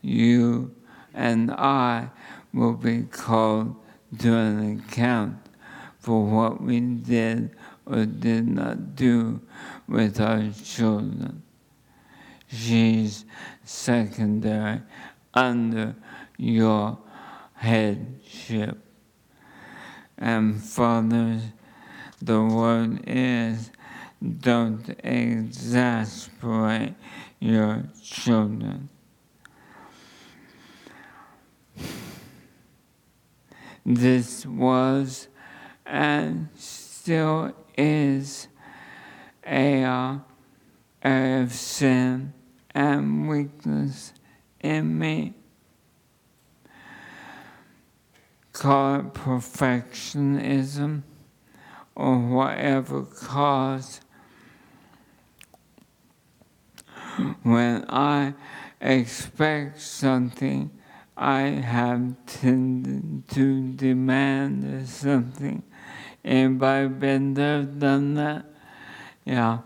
[0.00, 0.74] you
[1.14, 2.10] and I
[2.52, 3.76] will be called
[4.18, 5.38] to an account
[5.98, 9.40] for what we did or did not do
[9.88, 11.42] with our children.
[12.48, 13.24] She's
[13.64, 14.82] secondary
[15.32, 15.94] under
[16.36, 16.98] your
[17.54, 18.78] headship.
[20.18, 21.42] And fathers,
[22.20, 23.70] the word is
[24.40, 26.94] don't exasperate
[27.40, 28.88] your children.
[33.84, 35.28] This was
[35.84, 38.46] and still is
[39.44, 39.82] a
[41.02, 42.32] area of sin
[42.74, 44.12] and weakness
[44.60, 45.34] in me.
[48.52, 51.02] Call it perfectionism
[51.96, 54.00] or whatever cause.
[57.42, 58.34] When I
[58.80, 60.70] expect something,
[61.16, 65.62] I have tended to demand something.
[66.24, 68.46] Anybody been there, done that?
[69.24, 69.58] Yeah.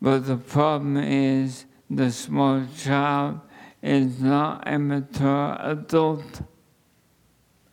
[0.00, 3.40] But the problem is the small child
[3.82, 6.42] is not a mature adult.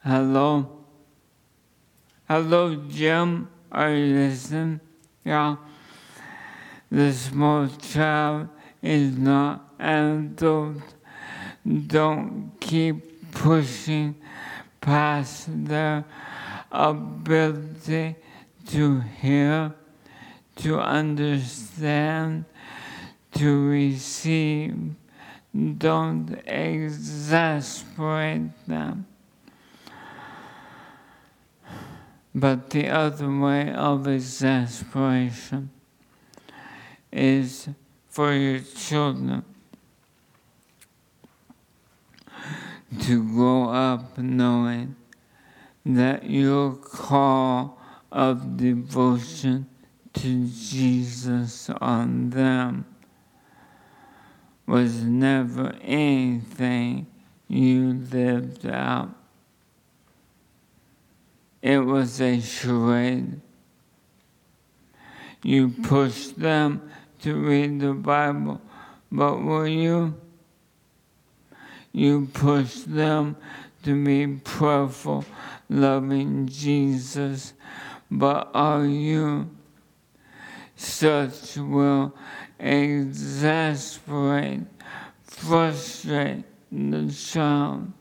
[0.04, 0.86] Hello?
[2.28, 3.50] Hello, Jim?
[3.72, 4.80] Are you listening?
[5.24, 5.58] Yeah.
[6.92, 8.50] The small child
[8.82, 10.84] is not adult.
[11.88, 14.16] Don't keep pushing
[14.82, 16.04] past their
[16.70, 18.18] ability
[18.68, 19.74] to hear,
[20.58, 22.44] to understand,
[23.36, 24.94] to receive.
[25.78, 29.06] Don't exasperate them.
[32.36, 35.70] But the other way of exasperation
[37.12, 37.70] is
[38.09, 39.43] for your children
[43.01, 44.95] to grow up knowing
[45.86, 47.80] that your call
[48.12, 49.66] of devotion
[50.14, 52.86] to Jesus on them
[54.68, 57.07] was never anything
[57.47, 59.09] you lived out.
[61.62, 63.39] It was a charade.
[65.43, 66.89] You pushed them
[67.22, 68.61] to read the Bible,
[69.11, 70.15] but were you?
[71.91, 73.36] You push them
[73.84, 75.26] to be prayerful,
[75.69, 77.53] loving Jesus,
[78.09, 79.49] but are you?
[80.76, 82.15] Such will
[82.59, 84.61] exasperate
[85.41, 87.91] frustrate the child.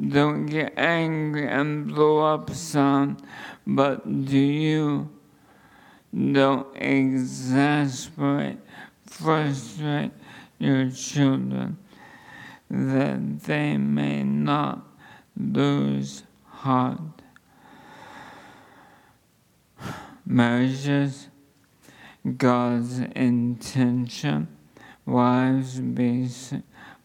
[0.00, 3.18] Don't get angry and blow up some,
[3.66, 5.08] but do you?
[6.14, 8.58] Don't exasperate,
[9.04, 10.12] frustrate
[10.58, 11.78] your children
[12.70, 14.86] that they may not
[15.36, 17.00] lose heart.
[20.26, 21.28] Marriages,
[22.36, 24.48] God's intention,
[25.06, 26.28] wives be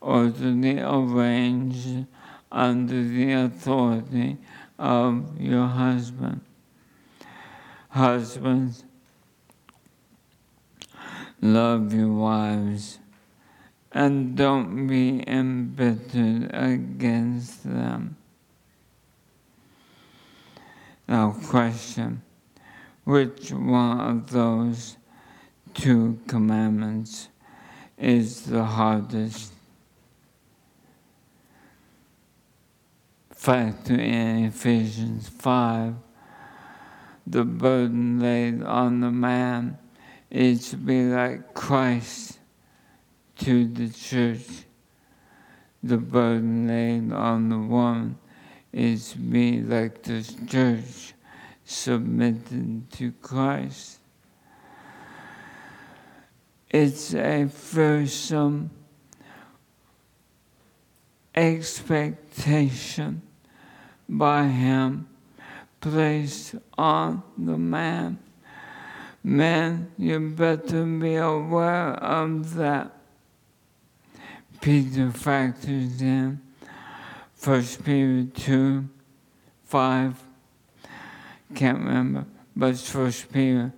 [0.02, 2.06] orderly arranged
[2.52, 4.38] under the authority
[4.78, 6.42] of your husband.
[7.90, 8.84] Husbands,
[11.44, 13.00] love your wives
[13.92, 18.16] and don't be embittered against them.
[21.06, 22.22] Now, question
[23.04, 24.96] Which one of those
[25.74, 27.28] two commandments
[27.98, 29.52] is the hardest?
[33.32, 35.96] Fact in Ephesians 5
[37.28, 39.78] the burden laid on the man
[40.34, 42.40] is to be like Christ
[43.38, 44.66] to the church.
[45.84, 48.18] The burden laid on the woman
[48.72, 51.14] is to be like the church,
[51.66, 54.00] submitted to Christ.
[56.68, 58.72] It's a fearsome
[61.36, 63.22] expectation
[64.10, 65.08] by Him
[65.80, 68.23] placed on the man.
[69.26, 72.92] Man, you better be aware of that.
[74.60, 76.42] Peter factors in
[77.34, 78.90] First Peter 2
[79.66, 80.24] 5.
[81.56, 83.74] Can't remember, but First Peter.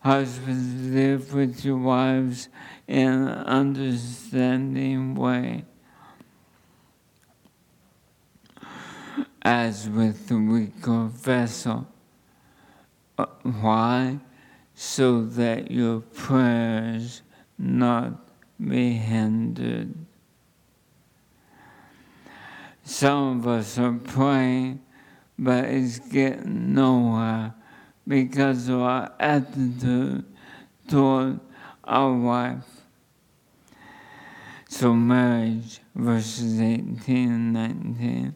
[0.00, 2.48] Husbands, live with your wives
[2.86, 5.64] in an understanding way,
[9.42, 11.88] as with the weaker vessel.
[13.18, 14.20] Uh, why?
[14.78, 17.22] So that your prayers
[17.58, 18.12] not
[18.60, 19.94] be hindered.
[22.84, 24.80] Some of us are praying,
[25.38, 27.54] but it's getting nowhere
[28.06, 30.24] because of our attitude
[30.86, 31.40] toward
[31.82, 32.82] our wife.
[34.68, 38.34] So, marriage, verses 18 and 19.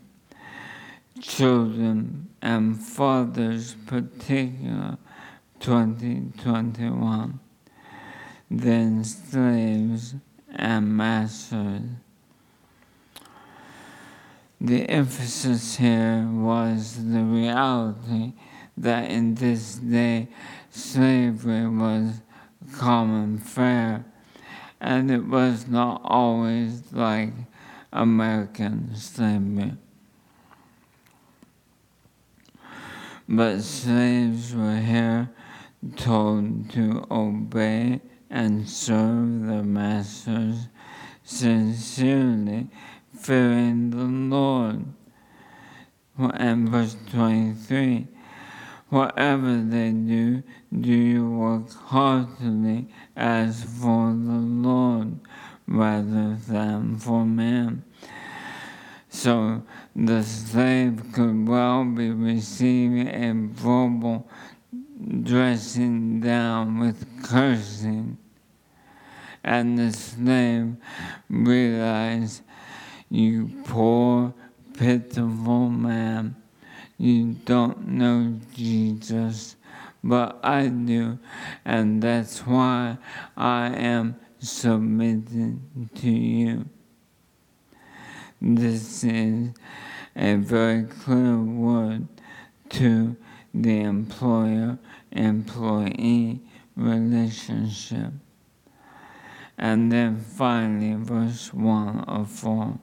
[1.20, 4.96] Children and fathers, particular,
[5.60, 7.40] 2021.
[8.50, 10.14] Then slaves
[10.56, 11.82] and masters
[14.60, 18.34] the emphasis here was the reality
[18.76, 20.28] that in this day
[20.68, 22.20] slavery was
[22.74, 24.04] common fare,
[24.78, 27.32] and it was not always like
[27.90, 29.72] American slavery.
[33.26, 35.30] But slaves were here
[35.96, 40.68] told to obey and serve the masters
[41.24, 42.68] sincerely
[43.14, 44.84] fearing the Lord.
[46.18, 48.06] And verse 23
[48.90, 50.42] Whatever they do,
[50.78, 55.20] do you work heartily as for the Lord
[55.70, 57.84] rather than for men.
[59.08, 59.62] So
[59.94, 64.28] the slave could well be receiving a verbal
[65.22, 68.18] dressing down with cursing,
[69.42, 70.76] and the slave
[71.28, 72.42] realized
[73.08, 74.34] you poor,
[74.78, 76.36] pitiful man.
[76.98, 79.56] You don't know Jesus,
[80.04, 81.18] but I do,
[81.64, 82.98] and that's why
[83.36, 86.66] I am submitting to you.
[88.40, 89.50] This is
[90.16, 92.08] a very clear word
[92.70, 93.16] to
[93.52, 94.78] the employer
[95.12, 96.40] employee
[96.76, 98.12] relationship.
[99.58, 102.78] And then finally, verse 1 of 4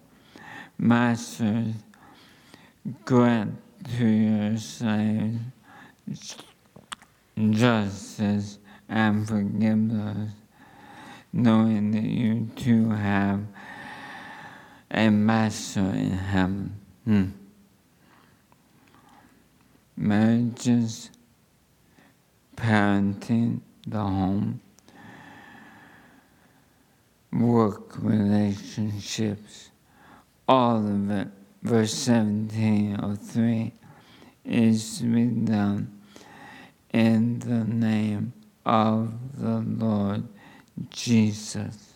[0.77, 1.73] Masters,
[3.03, 3.57] grant
[3.97, 5.39] to your slaves
[7.51, 8.59] justice
[8.89, 10.33] and forgiveness,
[11.33, 13.41] knowing that you too have
[14.91, 16.79] a master in heaven.
[17.05, 17.25] Hmm.
[19.97, 21.09] Marriages,
[22.55, 24.61] parenting, the home,
[27.33, 29.71] work relationships.
[30.47, 31.27] All of it,
[31.63, 33.73] verse 17 of 3,
[34.45, 35.99] is to be done
[36.93, 38.33] in the name
[38.65, 40.27] of the Lord
[40.91, 41.87] Jesus.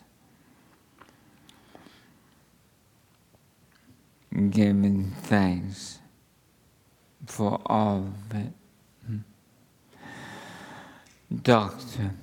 [4.50, 5.98] giving thanks
[7.26, 8.52] for all of it.
[9.06, 9.18] Hmm.
[11.42, 12.18] Doctrine.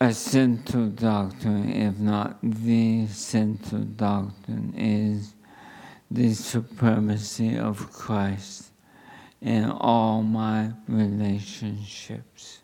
[0.00, 5.34] A central doctrine, if not the central doctrine, is
[6.10, 8.70] the supremacy of Christ
[9.40, 12.60] in all my relationships.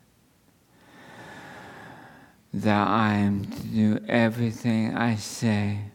[2.53, 5.91] That I am to do everything I say,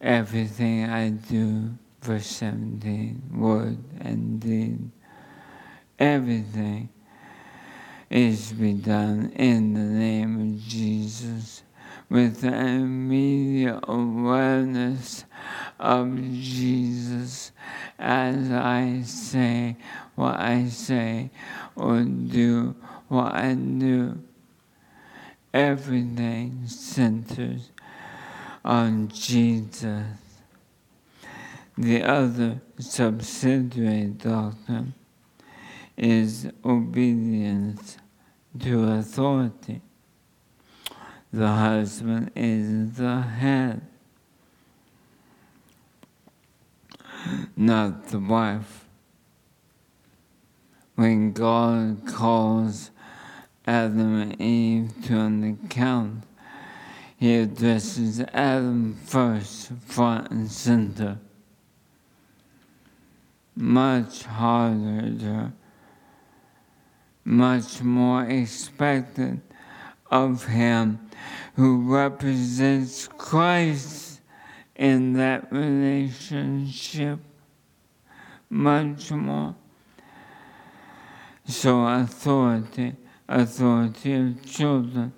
[0.00, 4.90] everything I do, verse 17, word and deed,
[5.98, 6.90] everything
[8.10, 11.62] is to be done in the name of Jesus
[12.10, 15.24] with an immediate awareness
[15.80, 17.52] of Jesus
[17.98, 19.76] as I say
[20.14, 21.30] what I say
[21.74, 22.76] or do
[23.08, 24.22] what I do.
[25.54, 27.70] Everything centers
[28.62, 30.23] on Jesus.
[31.76, 34.94] The other subsidiary doctrine
[35.96, 37.96] is obedience
[38.60, 39.82] to authority.
[41.32, 43.82] The husband is the head,
[47.56, 48.84] not the wife.
[50.94, 52.92] When God calls
[53.66, 56.22] Adam and Eve to an account,
[57.16, 61.18] he addresses Adam first, front and center.
[63.56, 65.52] Much harder
[67.24, 69.40] much more expected
[70.10, 71.00] of him
[71.56, 74.20] who represents Christ
[74.76, 77.18] in that relationship.
[78.50, 79.54] Much more.
[81.46, 82.94] So, authority,
[83.28, 85.12] authority of children,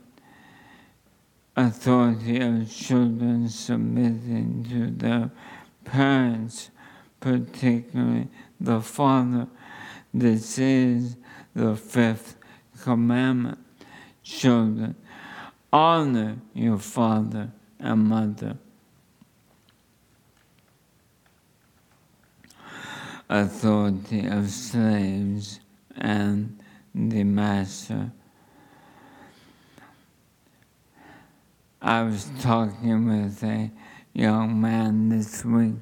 [1.57, 5.31] authority of children submitting to their
[5.85, 6.71] parents,
[7.27, 8.29] particularly
[8.61, 9.49] the father.
[10.15, 11.17] This is
[11.57, 12.37] the fifth
[12.83, 13.59] commandment.
[14.23, 14.95] Children,
[15.73, 17.51] honor your father
[17.81, 18.57] and mother.
[23.29, 25.59] Authority of slaves
[25.97, 26.61] and
[26.95, 28.13] the master.
[31.83, 33.73] I was talking with a
[34.13, 35.75] young man this week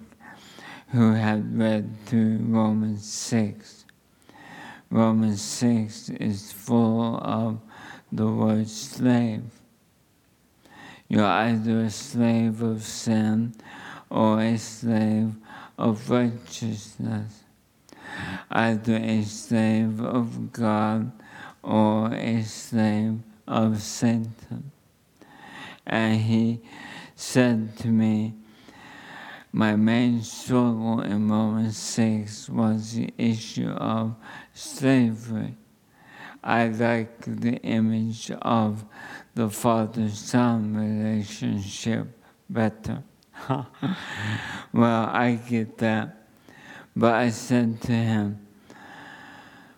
[0.94, 3.84] who had read through Romans 6
[4.90, 7.58] Romans 6 is full of
[8.12, 9.42] the word slave.
[11.08, 13.56] You're either a slave of sin
[14.08, 15.34] or a slave
[15.76, 17.42] of righteousness,
[18.52, 21.10] either a slave of God
[21.64, 23.18] or a slave
[23.48, 24.70] of Satan.
[25.84, 26.60] And he
[27.16, 28.34] said to me,
[29.54, 34.16] my main struggle in Romans 6 was the issue of
[34.52, 35.54] slavery.
[36.42, 38.84] I like the image of
[39.36, 42.08] the father son relationship
[42.50, 43.04] better.
[43.48, 43.66] well,
[45.06, 46.26] I get that.
[46.96, 48.44] But I said to him,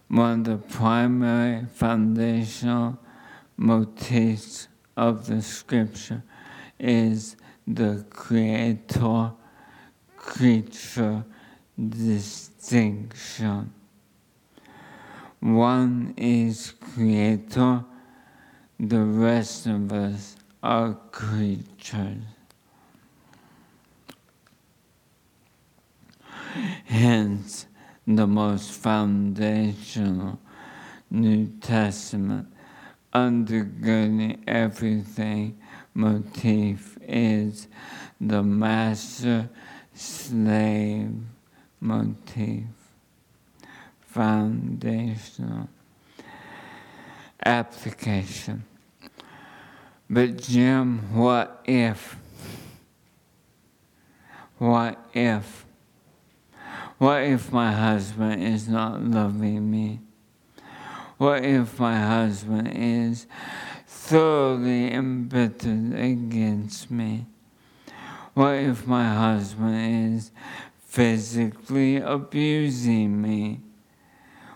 [0.09, 2.99] one of the primary foundational
[3.59, 6.22] motifs of the scripture
[6.81, 9.33] is the creator
[10.27, 11.24] creature
[11.79, 13.72] distinction.
[15.41, 17.85] One is creator,
[18.79, 22.24] the rest of us are creatures.
[26.85, 27.66] Hence,
[28.07, 30.41] the most foundational
[31.11, 32.49] New Testament
[33.14, 35.57] undergirding everything
[35.95, 37.68] motif is
[38.20, 39.49] the master
[39.97, 41.11] slave
[41.80, 42.64] motif,
[44.01, 45.68] foundational
[47.44, 48.64] application.
[50.09, 52.16] But, Jim, what if?
[54.59, 55.64] What if?
[56.99, 60.01] What if my husband is not loving me?
[61.18, 63.26] What if my husband is
[63.86, 67.26] thoroughly embittered against me?
[68.37, 70.30] What if my husband is
[70.84, 73.62] physically abusing me?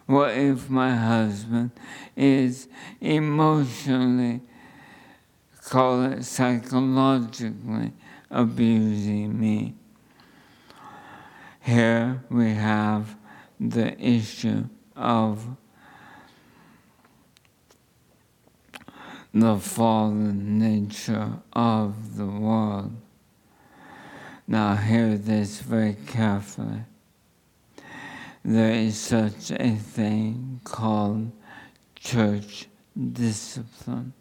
[0.04, 1.70] What if my husband
[2.14, 2.68] is
[3.00, 4.42] emotionally,
[5.64, 7.94] call it psychologically,
[8.30, 9.72] abusing me?
[11.60, 13.16] Here we have
[13.58, 14.64] the issue
[14.94, 15.56] of
[19.32, 22.92] the fallen nature of the world
[24.50, 26.82] Now, hear this very carefully.
[28.44, 31.30] There is such a thing called
[31.94, 32.66] church
[33.12, 34.12] discipline.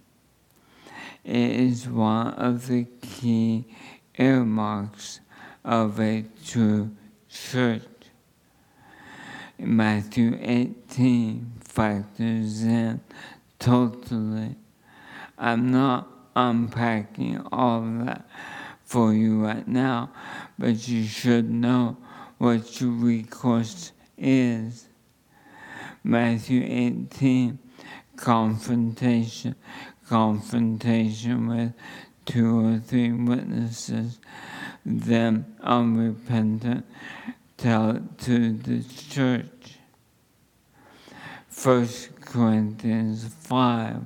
[1.23, 3.65] It is one of the key
[4.19, 5.19] earmarks
[5.65, 6.91] of a true
[7.27, 7.81] church.
[9.57, 13.01] Matthew 18 factors in
[13.57, 14.57] totally.
[15.39, 18.27] I'm not unpacking all that
[18.89, 20.09] for you right now,
[20.57, 21.95] but you should know
[22.39, 24.87] what your recourse is.
[26.03, 27.59] Matthew 18,
[28.15, 29.53] confrontation,
[30.07, 31.73] confrontation with
[32.25, 34.19] two or three witnesses,
[34.83, 36.83] them unrepentant,
[37.57, 39.77] tell it to the church.
[41.47, 43.97] First Corinthians 5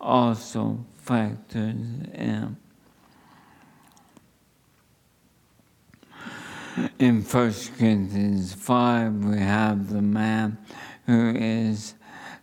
[0.00, 1.76] also factors
[2.14, 2.56] in.
[6.98, 10.58] In 1 Corinthians 5, we have the man
[11.06, 11.94] who is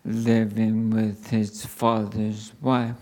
[0.03, 2.95] living with his father's wife.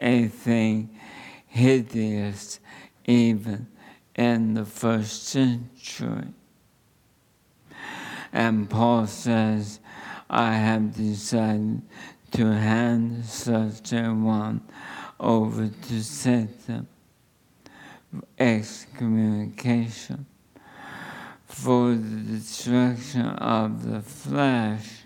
[0.00, 0.98] A thing
[1.46, 2.58] hideous
[3.04, 3.66] even
[4.14, 6.28] in the first century.
[8.32, 9.80] And Paul says,
[10.30, 11.82] I have decided
[12.32, 14.62] to hand such a one
[15.18, 16.86] over to Satan
[18.38, 20.26] excommunication
[21.44, 25.04] for the destruction of the flesh,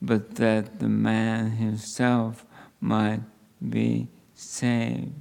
[0.00, 2.44] but that the man himself
[2.80, 3.20] might
[3.68, 5.12] be saved.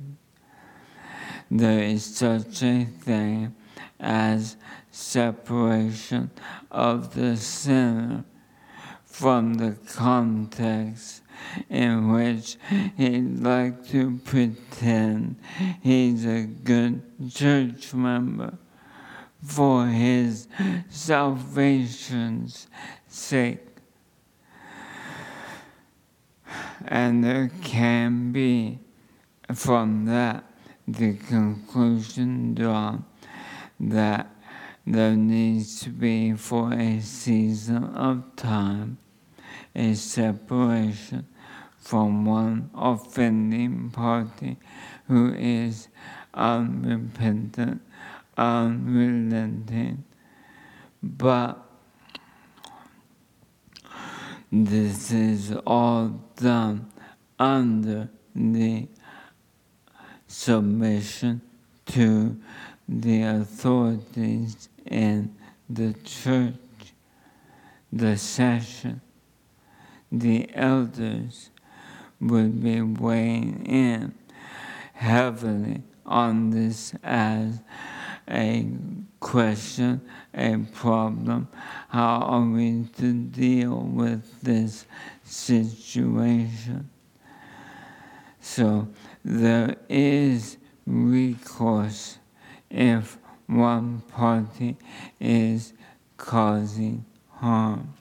[1.49, 3.55] There is such a thing
[3.99, 4.55] as
[4.89, 6.31] separation
[6.71, 8.23] of the sinner
[9.03, 11.20] from the context
[11.69, 12.57] in which
[12.97, 15.35] he'd like to pretend
[15.81, 17.01] he's a good
[17.33, 18.57] church member
[19.43, 20.47] for his
[20.89, 22.67] salvation's
[23.07, 23.67] sake.
[26.87, 28.79] And there can be
[29.53, 30.43] from that
[30.87, 33.05] the conclusion drawn
[33.79, 34.27] that
[34.85, 38.97] there needs to be for a season of time
[39.75, 41.25] a separation
[41.81, 44.57] from one offending party
[45.07, 45.87] who is
[46.33, 47.81] unrepentant,
[48.37, 50.03] unrelenting.
[51.03, 51.57] But
[54.51, 56.91] this is all done
[57.39, 58.87] under the
[60.27, 61.41] submission
[61.87, 62.37] to
[62.87, 65.35] the authorities in
[65.69, 66.53] the church,
[67.91, 69.01] the session,
[70.11, 71.50] the elders
[72.21, 74.13] would be weighing in
[74.93, 77.59] heavily on this as
[78.29, 78.67] a
[79.19, 80.01] question,
[80.33, 81.47] a problem.
[81.89, 84.85] How are we to deal with this
[85.23, 86.89] situation?
[88.39, 88.87] So
[89.23, 92.17] there is recourse
[92.69, 93.17] if
[93.47, 94.77] one party
[95.19, 95.73] is
[96.17, 97.93] causing harm.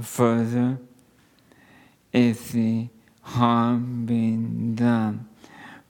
[0.00, 0.78] Further,
[2.12, 2.88] if the
[3.22, 5.28] harm being done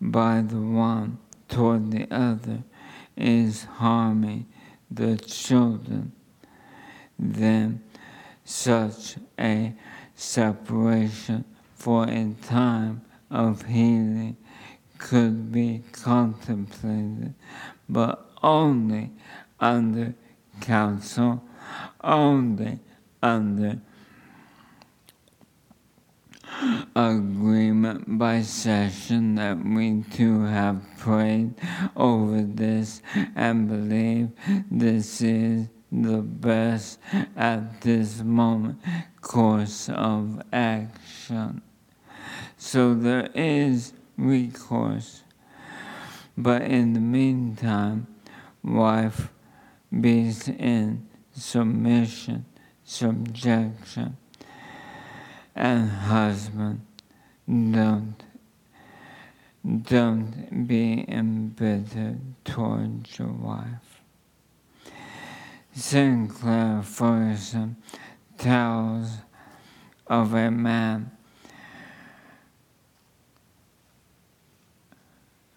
[0.01, 1.19] by the one
[1.49, 2.63] toward the other
[3.17, 4.47] is harming
[4.91, 6.13] the children,
[7.19, 7.83] then
[8.45, 9.73] such a
[10.15, 11.45] separation
[11.75, 14.37] for a time of healing
[14.99, 17.35] could be contemplated,
[17.89, 19.11] but only
[19.59, 20.15] under
[20.61, 21.43] counsel,
[22.03, 22.79] only
[23.23, 23.81] under
[26.97, 31.55] agreement by session that we too have prayed
[31.97, 33.03] over this
[33.35, 34.31] and believe
[34.71, 36.99] this is the best
[37.37, 38.79] at this moment
[39.21, 41.63] course of action.
[42.57, 45.23] So there is recourse.
[46.37, 48.07] But in the meantime,
[48.63, 49.29] wife
[49.91, 52.47] be in submission,
[52.85, 54.17] subjection,
[55.55, 56.81] and husband,
[57.47, 58.23] don't
[59.83, 64.03] don't be embittered towards your wife.
[65.73, 67.77] Sinclair Ferguson
[68.39, 69.19] tells
[70.09, 71.11] of a man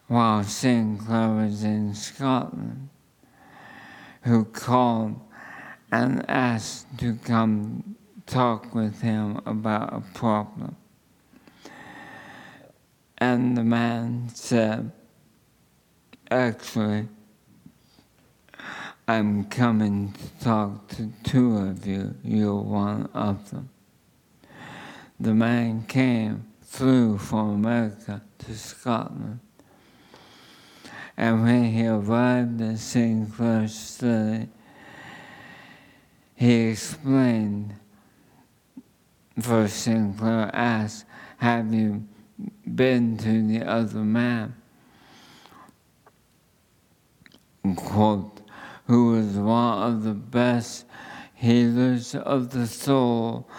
[0.07, 2.89] while Sinclair was in Scotland
[4.21, 5.19] who called
[5.91, 7.95] and asked to come
[8.25, 10.75] talk with him about a problem.
[13.17, 14.91] And the man said,
[16.29, 17.07] Actually,
[19.07, 22.15] I'm coming to talk to two of you.
[22.23, 23.69] You're one of them.
[25.19, 29.39] The man came, flew from America to Scotland.
[31.15, 33.27] And when he arrived at St.
[33.27, 34.49] Sinclair Study,
[36.35, 37.75] he explained,
[39.39, 41.05] for Sinclair asked,
[41.37, 42.07] Have you
[42.73, 44.55] been to the other man?
[47.75, 48.41] Quote,
[48.87, 50.85] who was one of the best
[51.33, 53.49] healers of the soul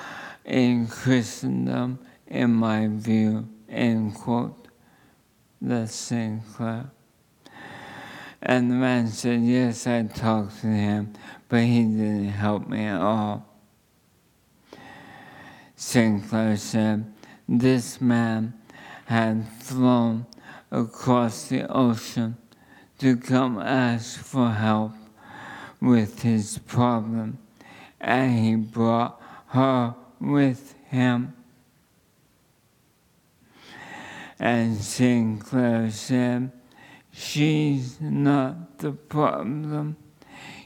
[0.45, 4.69] in Christendom, in my view, end quote.
[5.87, 6.91] Sinclair.
[8.41, 11.15] And the man said, Yes, I talked to him,
[11.49, 13.46] but he didn't help me at all.
[15.87, 17.15] Sinclair said,
[17.49, 18.55] This man
[19.05, 20.27] had flown
[20.69, 22.37] across the ocean
[22.99, 24.95] to come ask for help
[25.81, 27.39] with his problem,
[28.01, 31.35] and he brought her with him.
[34.41, 36.51] And Sinclair said,
[37.13, 39.97] She's not the problem.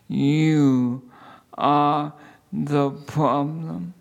[0.08, 1.10] You
[1.58, 2.14] are
[2.50, 3.92] the problem.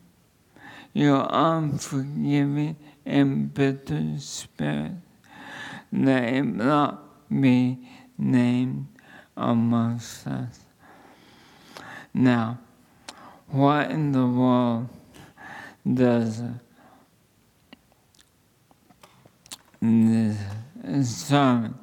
[0.93, 2.75] Your unforgiving
[3.05, 4.93] and bitter spirit.
[5.91, 7.77] Let it not be
[8.17, 8.87] named
[9.37, 10.59] amongst us.
[12.13, 12.59] Now,
[13.47, 14.89] what in the world
[15.91, 16.41] does
[19.81, 20.37] this
[21.03, 21.75] sermon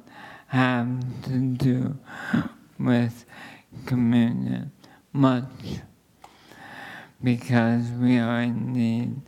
[0.47, 1.97] have to do
[2.79, 3.25] with
[3.85, 4.71] communion?
[5.11, 5.43] Much.
[7.23, 9.21] Because we are in need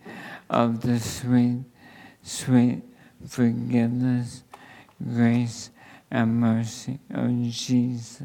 [0.49, 1.63] of the sweet,
[2.21, 2.83] sweet
[3.27, 4.43] forgiveness,
[5.03, 5.71] grace,
[6.11, 8.23] and mercy of Jesus.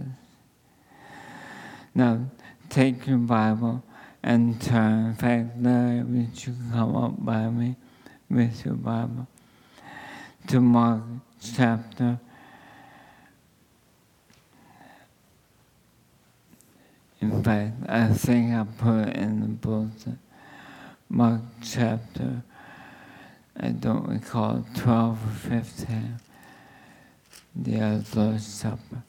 [1.95, 2.27] Now,
[2.69, 3.85] take your Bible
[4.23, 5.07] and turn.
[5.07, 7.77] In fact, Larry, would you come up by me
[8.29, 9.27] with your Bible
[10.49, 11.03] to Mark
[11.41, 12.19] chapter
[17.25, 20.19] In fact, I think I put in the bulletin.
[21.09, 22.43] Mark chapter,
[23.59, 26.21] I don't recall, 12 or 15,
[27.57, 29.03] the Lord's Supper.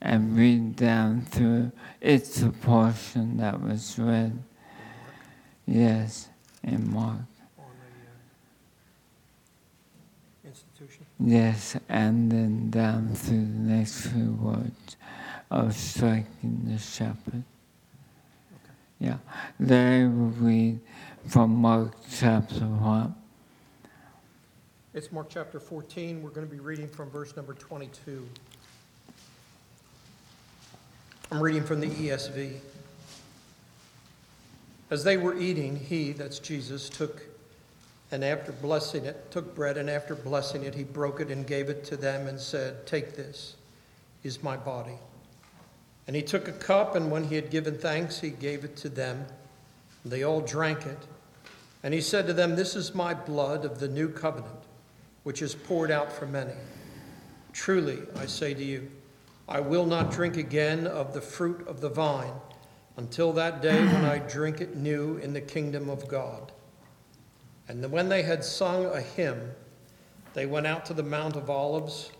[0.00, 4.42] And read down through, it's a portion that was read.
[5.66, 6.30] Yes,
[6.64, 7.20] in Mark.
[10.52, 11.06] institution.
[11.24, 14.96] Yes, and then down through the next few words
[15.52, 17.44] of striking the shepherd.
[18.54, 18.74] Okay.
[18.98, 19.18] Yeah,
[19.60, 20.80] they will read
[21.28, 23.14] from Mark chapter 1.
[24.94, 26.20] It's Mark chapter 14.
[26.20, 28.26] We're going to be reading from verse number 22.
[31.30, 32.56] I'm reading from the ESV.
[34.90, 37.31] As they were eating, he, that's Jesus, took
[38.12, 41.70] and after blessing it, took bread, and after blessing it, he broke it and gave
[41.70, 43.56] it to them and said, Take this,
[44.22, 44.98] is my body.
[46.06, 48.90] And he took a cup, and when he had given thanks, he gave it to
[48.90, 49.24] them.
[50.04, 50.98] They all drank it.
[51.82, 54.60] And he said to them, This is my blood of the new covenant,
[55.22, 56.54] which is poured out for many.
[57.54, 58.90] Truly, I say to you,
[59.48, 62.34] I will not drink again of the fruit of the vine
[62.98, 66.51] until that day when I drink it new in the kingdom of God.
[67.68, 69.50] And when they had sung a hymn,
[70.34, 72.10] they went out to the Mount of Olives.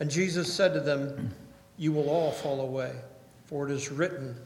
[0.00, 1.34] And Jesus said to them,
[1.76, 2.92] You will all fall away,
[3.46, 4.36] for it is written,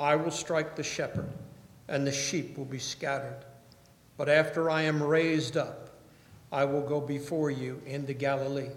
[0.00, 1.28] I will strike the shepherd,
[1.88, 3.44] and the sheep will be scattered.
[4.16, 5.90] But after I am raised up,
[6.50, 8.70] I will go before you into Galilee.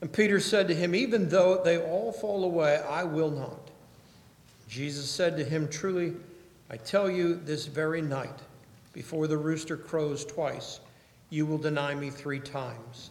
[0.00, 3.70] And Peter said to him, Even though they all fall away, I will not.
[4.68, 6.14] Jesus said to him, Truly,
[6.70, 8.40] I tell you this very night,
[8.92, 10.80] before the rooster crows twice,
[11.30, 13.10] you will deny me three times.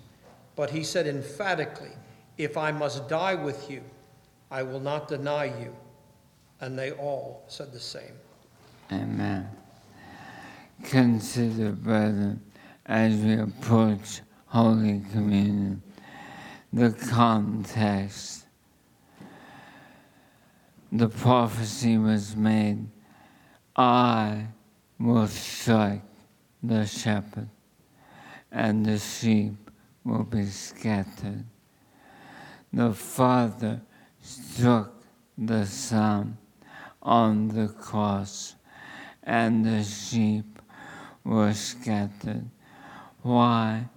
[0.55, 1.91] But he said emphatically,
[2.37, 3.81] If I must die with you,
[4.49, 5.75] I will not deny you.
[6.59, 8.13] And they all said the same.
[8.91, 9.47] Amen.
[10.83, 12.41] Consider, brethren,
[12.85, 15.81] as we approach Holy Communion,
[16.73, 18.45] the context.
[20.91, 22.87] The prophecy was made
[23.75, 24.47] I
[24.99, 26.01] will strike
[26.61, 27.49] the shepherd,
[28.51, 29.53] and the sheep
[30.03, 31.45] will be scattered.
[32.73, 33.81] The Father
[34.21, 34.93] struck
[35.37, 36.37] the Son
[37.01, 38.55] on the cross,
[39.23, 40.61] and the sheep
[41.23, 42.49] were scattered.
[43.21, 43.89] Why?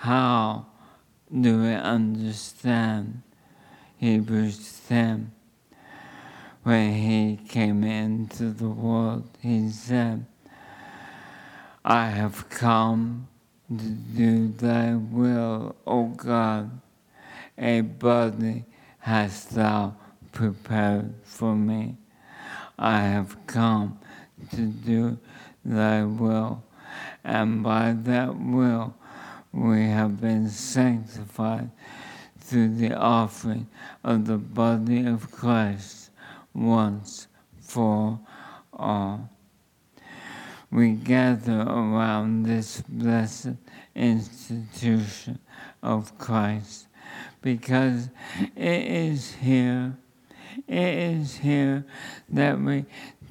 [0.00, 0.64] how
[1.30, 3.20] do we understand
[3.98, 5.30] Hebrews 10?
[6.62, 10.24] When he came into the world, he said,
[11.84, 13.28] I have come
[13.68, 16.80] to do thy will, O God.
[17.56, 18.64] A body
[18.98, 19.94] hast thou
[20.32, 21.96] prepared for me.
[22.78, 23.98] I have come
[24.50, 25.18] to do
[25.64, 26.62] thy will,
[27.24, 28.94] and by that will
[29.52, 31.70] we have been sanctified
[32.40, 33.66] through the offering
[34.04, 36.10] of the body of Christ
[36.52, 37.26] once
[37.60, 38.20] for
[38.72, 39.30] all.
[40.72, 43.56] We gather around this blessed
[43.94, 45.40] institution
[45.82, 46.86] of Christ
[47.42, 48.10] because
[48.54, 49.96] it is here,
[50.68, 51.84] it is here
[52.28, 52.84] that we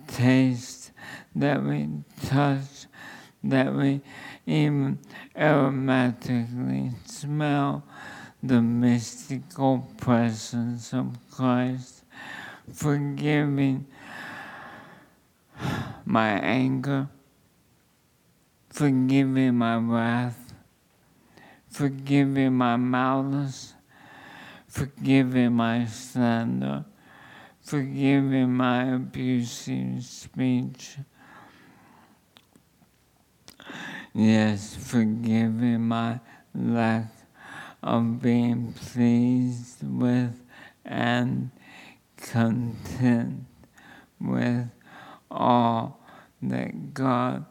[0.07, 0.91] taste,
[1.33, 1.87] that we
[2.25, 2.87] touch,
[3.43, 4.01] that we
[4.45, 4.99] even
[5.33, 7.83] aromatically smell
[8.43, 12.03] the mystical presence of Christ,
[12.73, 13.85] forgiving
[16.05, 17.07] my anger,
[18.69, 20.53] forgiving my wrath,
[21.69, 23.73] Forgive me my malice,
[24.67, 26.85] Forgive me my slander,
[27.61, 30.97] Forgive me my abusive speech.
[34.13, 36.19] Yes, forgive me my
[36.55, 37.11] lack
[37.83, 40.41] of being pleased with
[40.83, 41.51] and
[42.17, 43.45] content
[44.19, 44.67] with
[45.29, 45.99] all
[46.41, 47.45] that God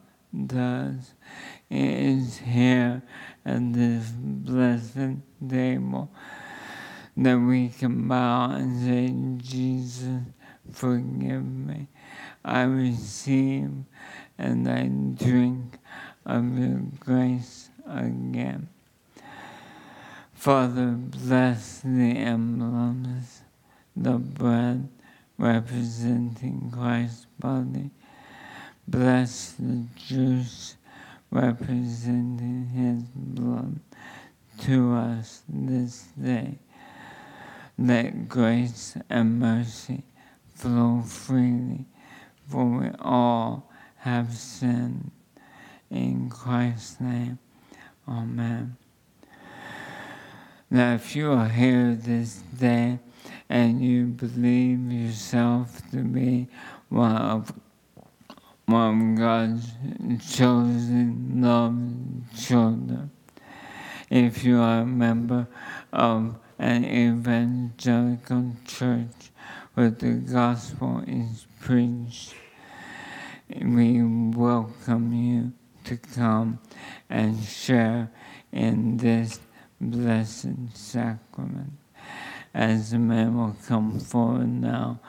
[0.46, 1.14] does.
[1.70, 3.02] is here
[3.44, 5.16] at this blessed
[5.48, 6.10] table
[7.16, 9.12] that we can bow and say,
[9.42, 10.22] Jesus,
[10.72, 11.88] forgive me.
[12.44, 13.70] I receive
[14.38, 14.86] and I
[15.22, 15.78] drink
[16.24, 18.68] of your grace again.
[20.34, 23.42] Father, bless the emblems,
[23.96, 24.88] the bread
[25.36, 27.90] representing Christ's body.
[28.88, 30.76] Bless the juice
[31.30, 33.80] representing his blood
[34.60, 36.58] to us this day.
[37.76, 40.04] Let grace and mercy
[40.54, 41.84] flow freely,
[42.48, 45.10] for we all have sinned.
[45.90, 47.38] In Christ's name,
[48.08, 48.78] Amen.
[50.70, 53.00] Now, if you are here this day
[53.50, 56.48] and you believe yourself to be
[56.88, 57.52] one of,
[58.68, 59.72] of God's
[60.30, 63.10] chosen, loved children,
[64.10, 65.48] if you are a member
[65.90, 69.30] of an evangelical church
[69.72, 72.34] where the gospel is preached,
[73.58, 75.52] we welcome you
[75.84, 76.58] to come
[77.08, 78.10] and share
[78.52, 79.40] in this
[79.80, 81.72] blessed sacrament.
[82.52, 85.00] As the man will come forward now,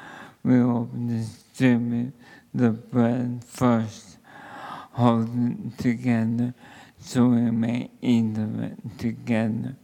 [0.44, 2.14] we will distribute
[2.54, 4.18] the bread first,
[4.94, 6.54] hold it together
[7.00, 9.76] so we may eat of it together.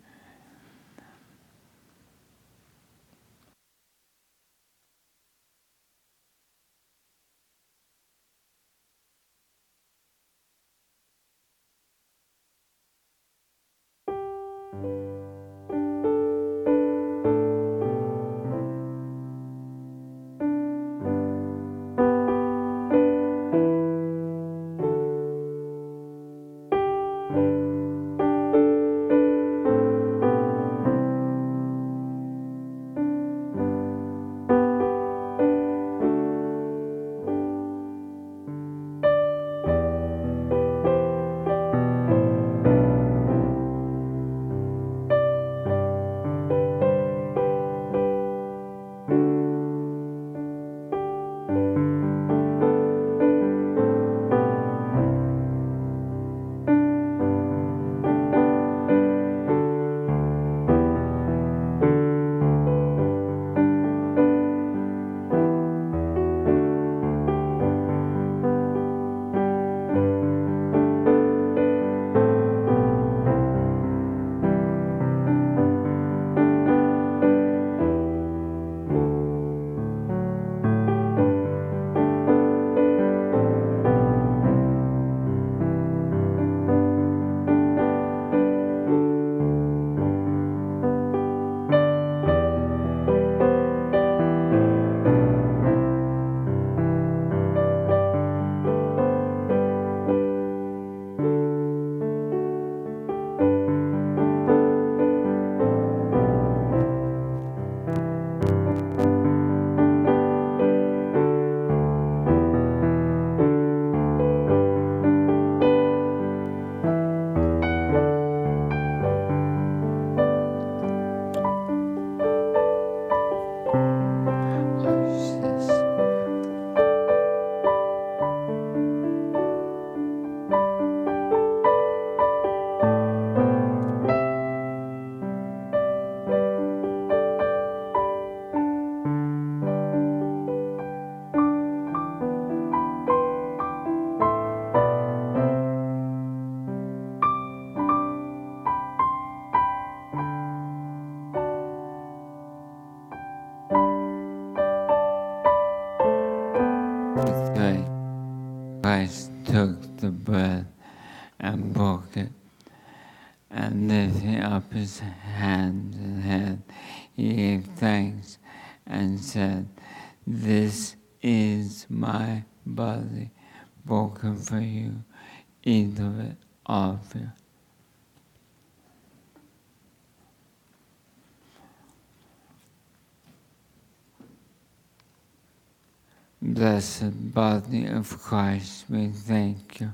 [186.56, 189.92] Blessed body of Christ, we thank you.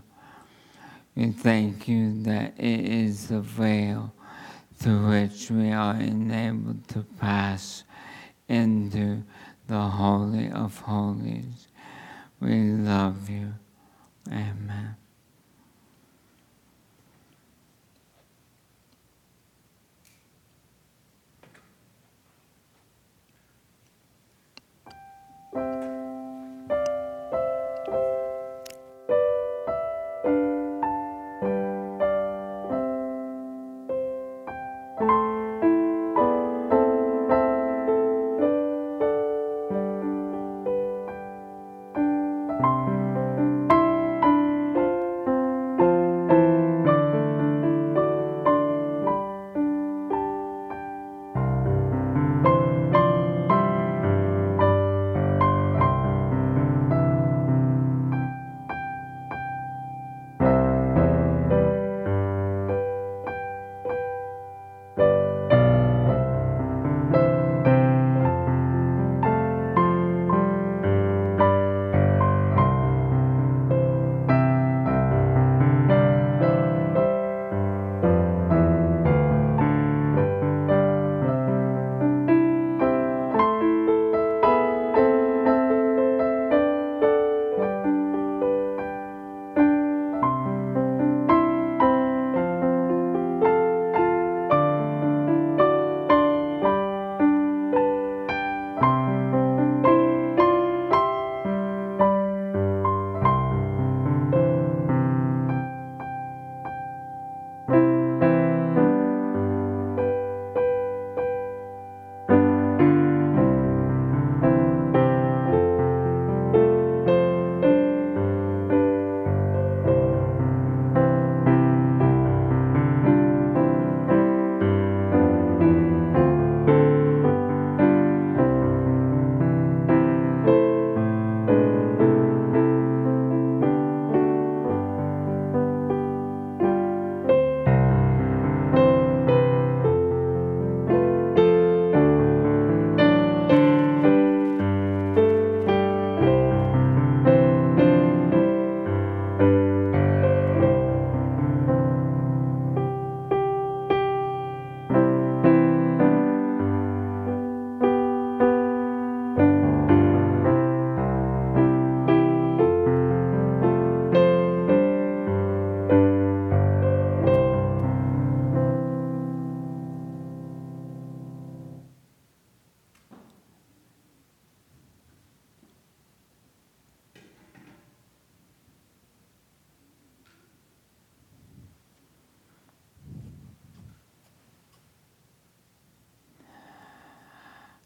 [1.15, 4.13] We thank you that it is the veil
[4.75, 7.83] through which we are enabled to pass
[8.47, 9.23] into
[9.65, 11.67] the Holy of Holies.
[12.39, 13.55] We love you.
[14.27, 15.00] Amen.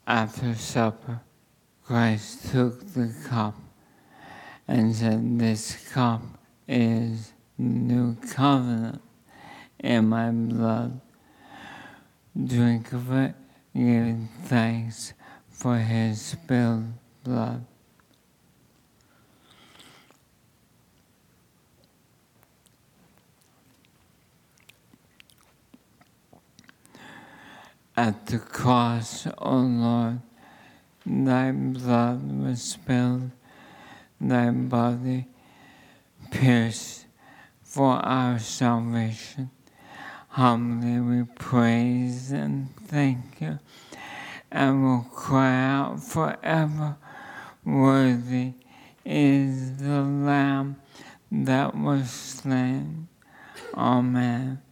[0.08, 1.22] After supper,
[1.84, 3.56] Christ took the cup
[4.68, 6.22] and said, This cup
[6.68, 9.01] is new covenant
[9.80, 11.01] in my blood.
[12.45, 13.34] Drink of it,
[13.74, 15.14] giving thanks
[15.49, 16.86] for his spilled
[17.24, 17.66] blood.
[27.98, 30.20] At the cross, O Lord,
[31.06, 33.32] thy blood was spilled,
[34.20, 35.28] thy body
[36.30, 37.06] pierced
[37.64, 39.50] for our salvation.
[40.28, 43.60] Humbly we praise and thank you,
[44.52, 46.98] and will cry out forever,
[47.64, 48.56] Worthy
[49.06, 50.76] is the Lamb
[51.32, 53.08] that was slain.
[53.74, 54.64] Amen.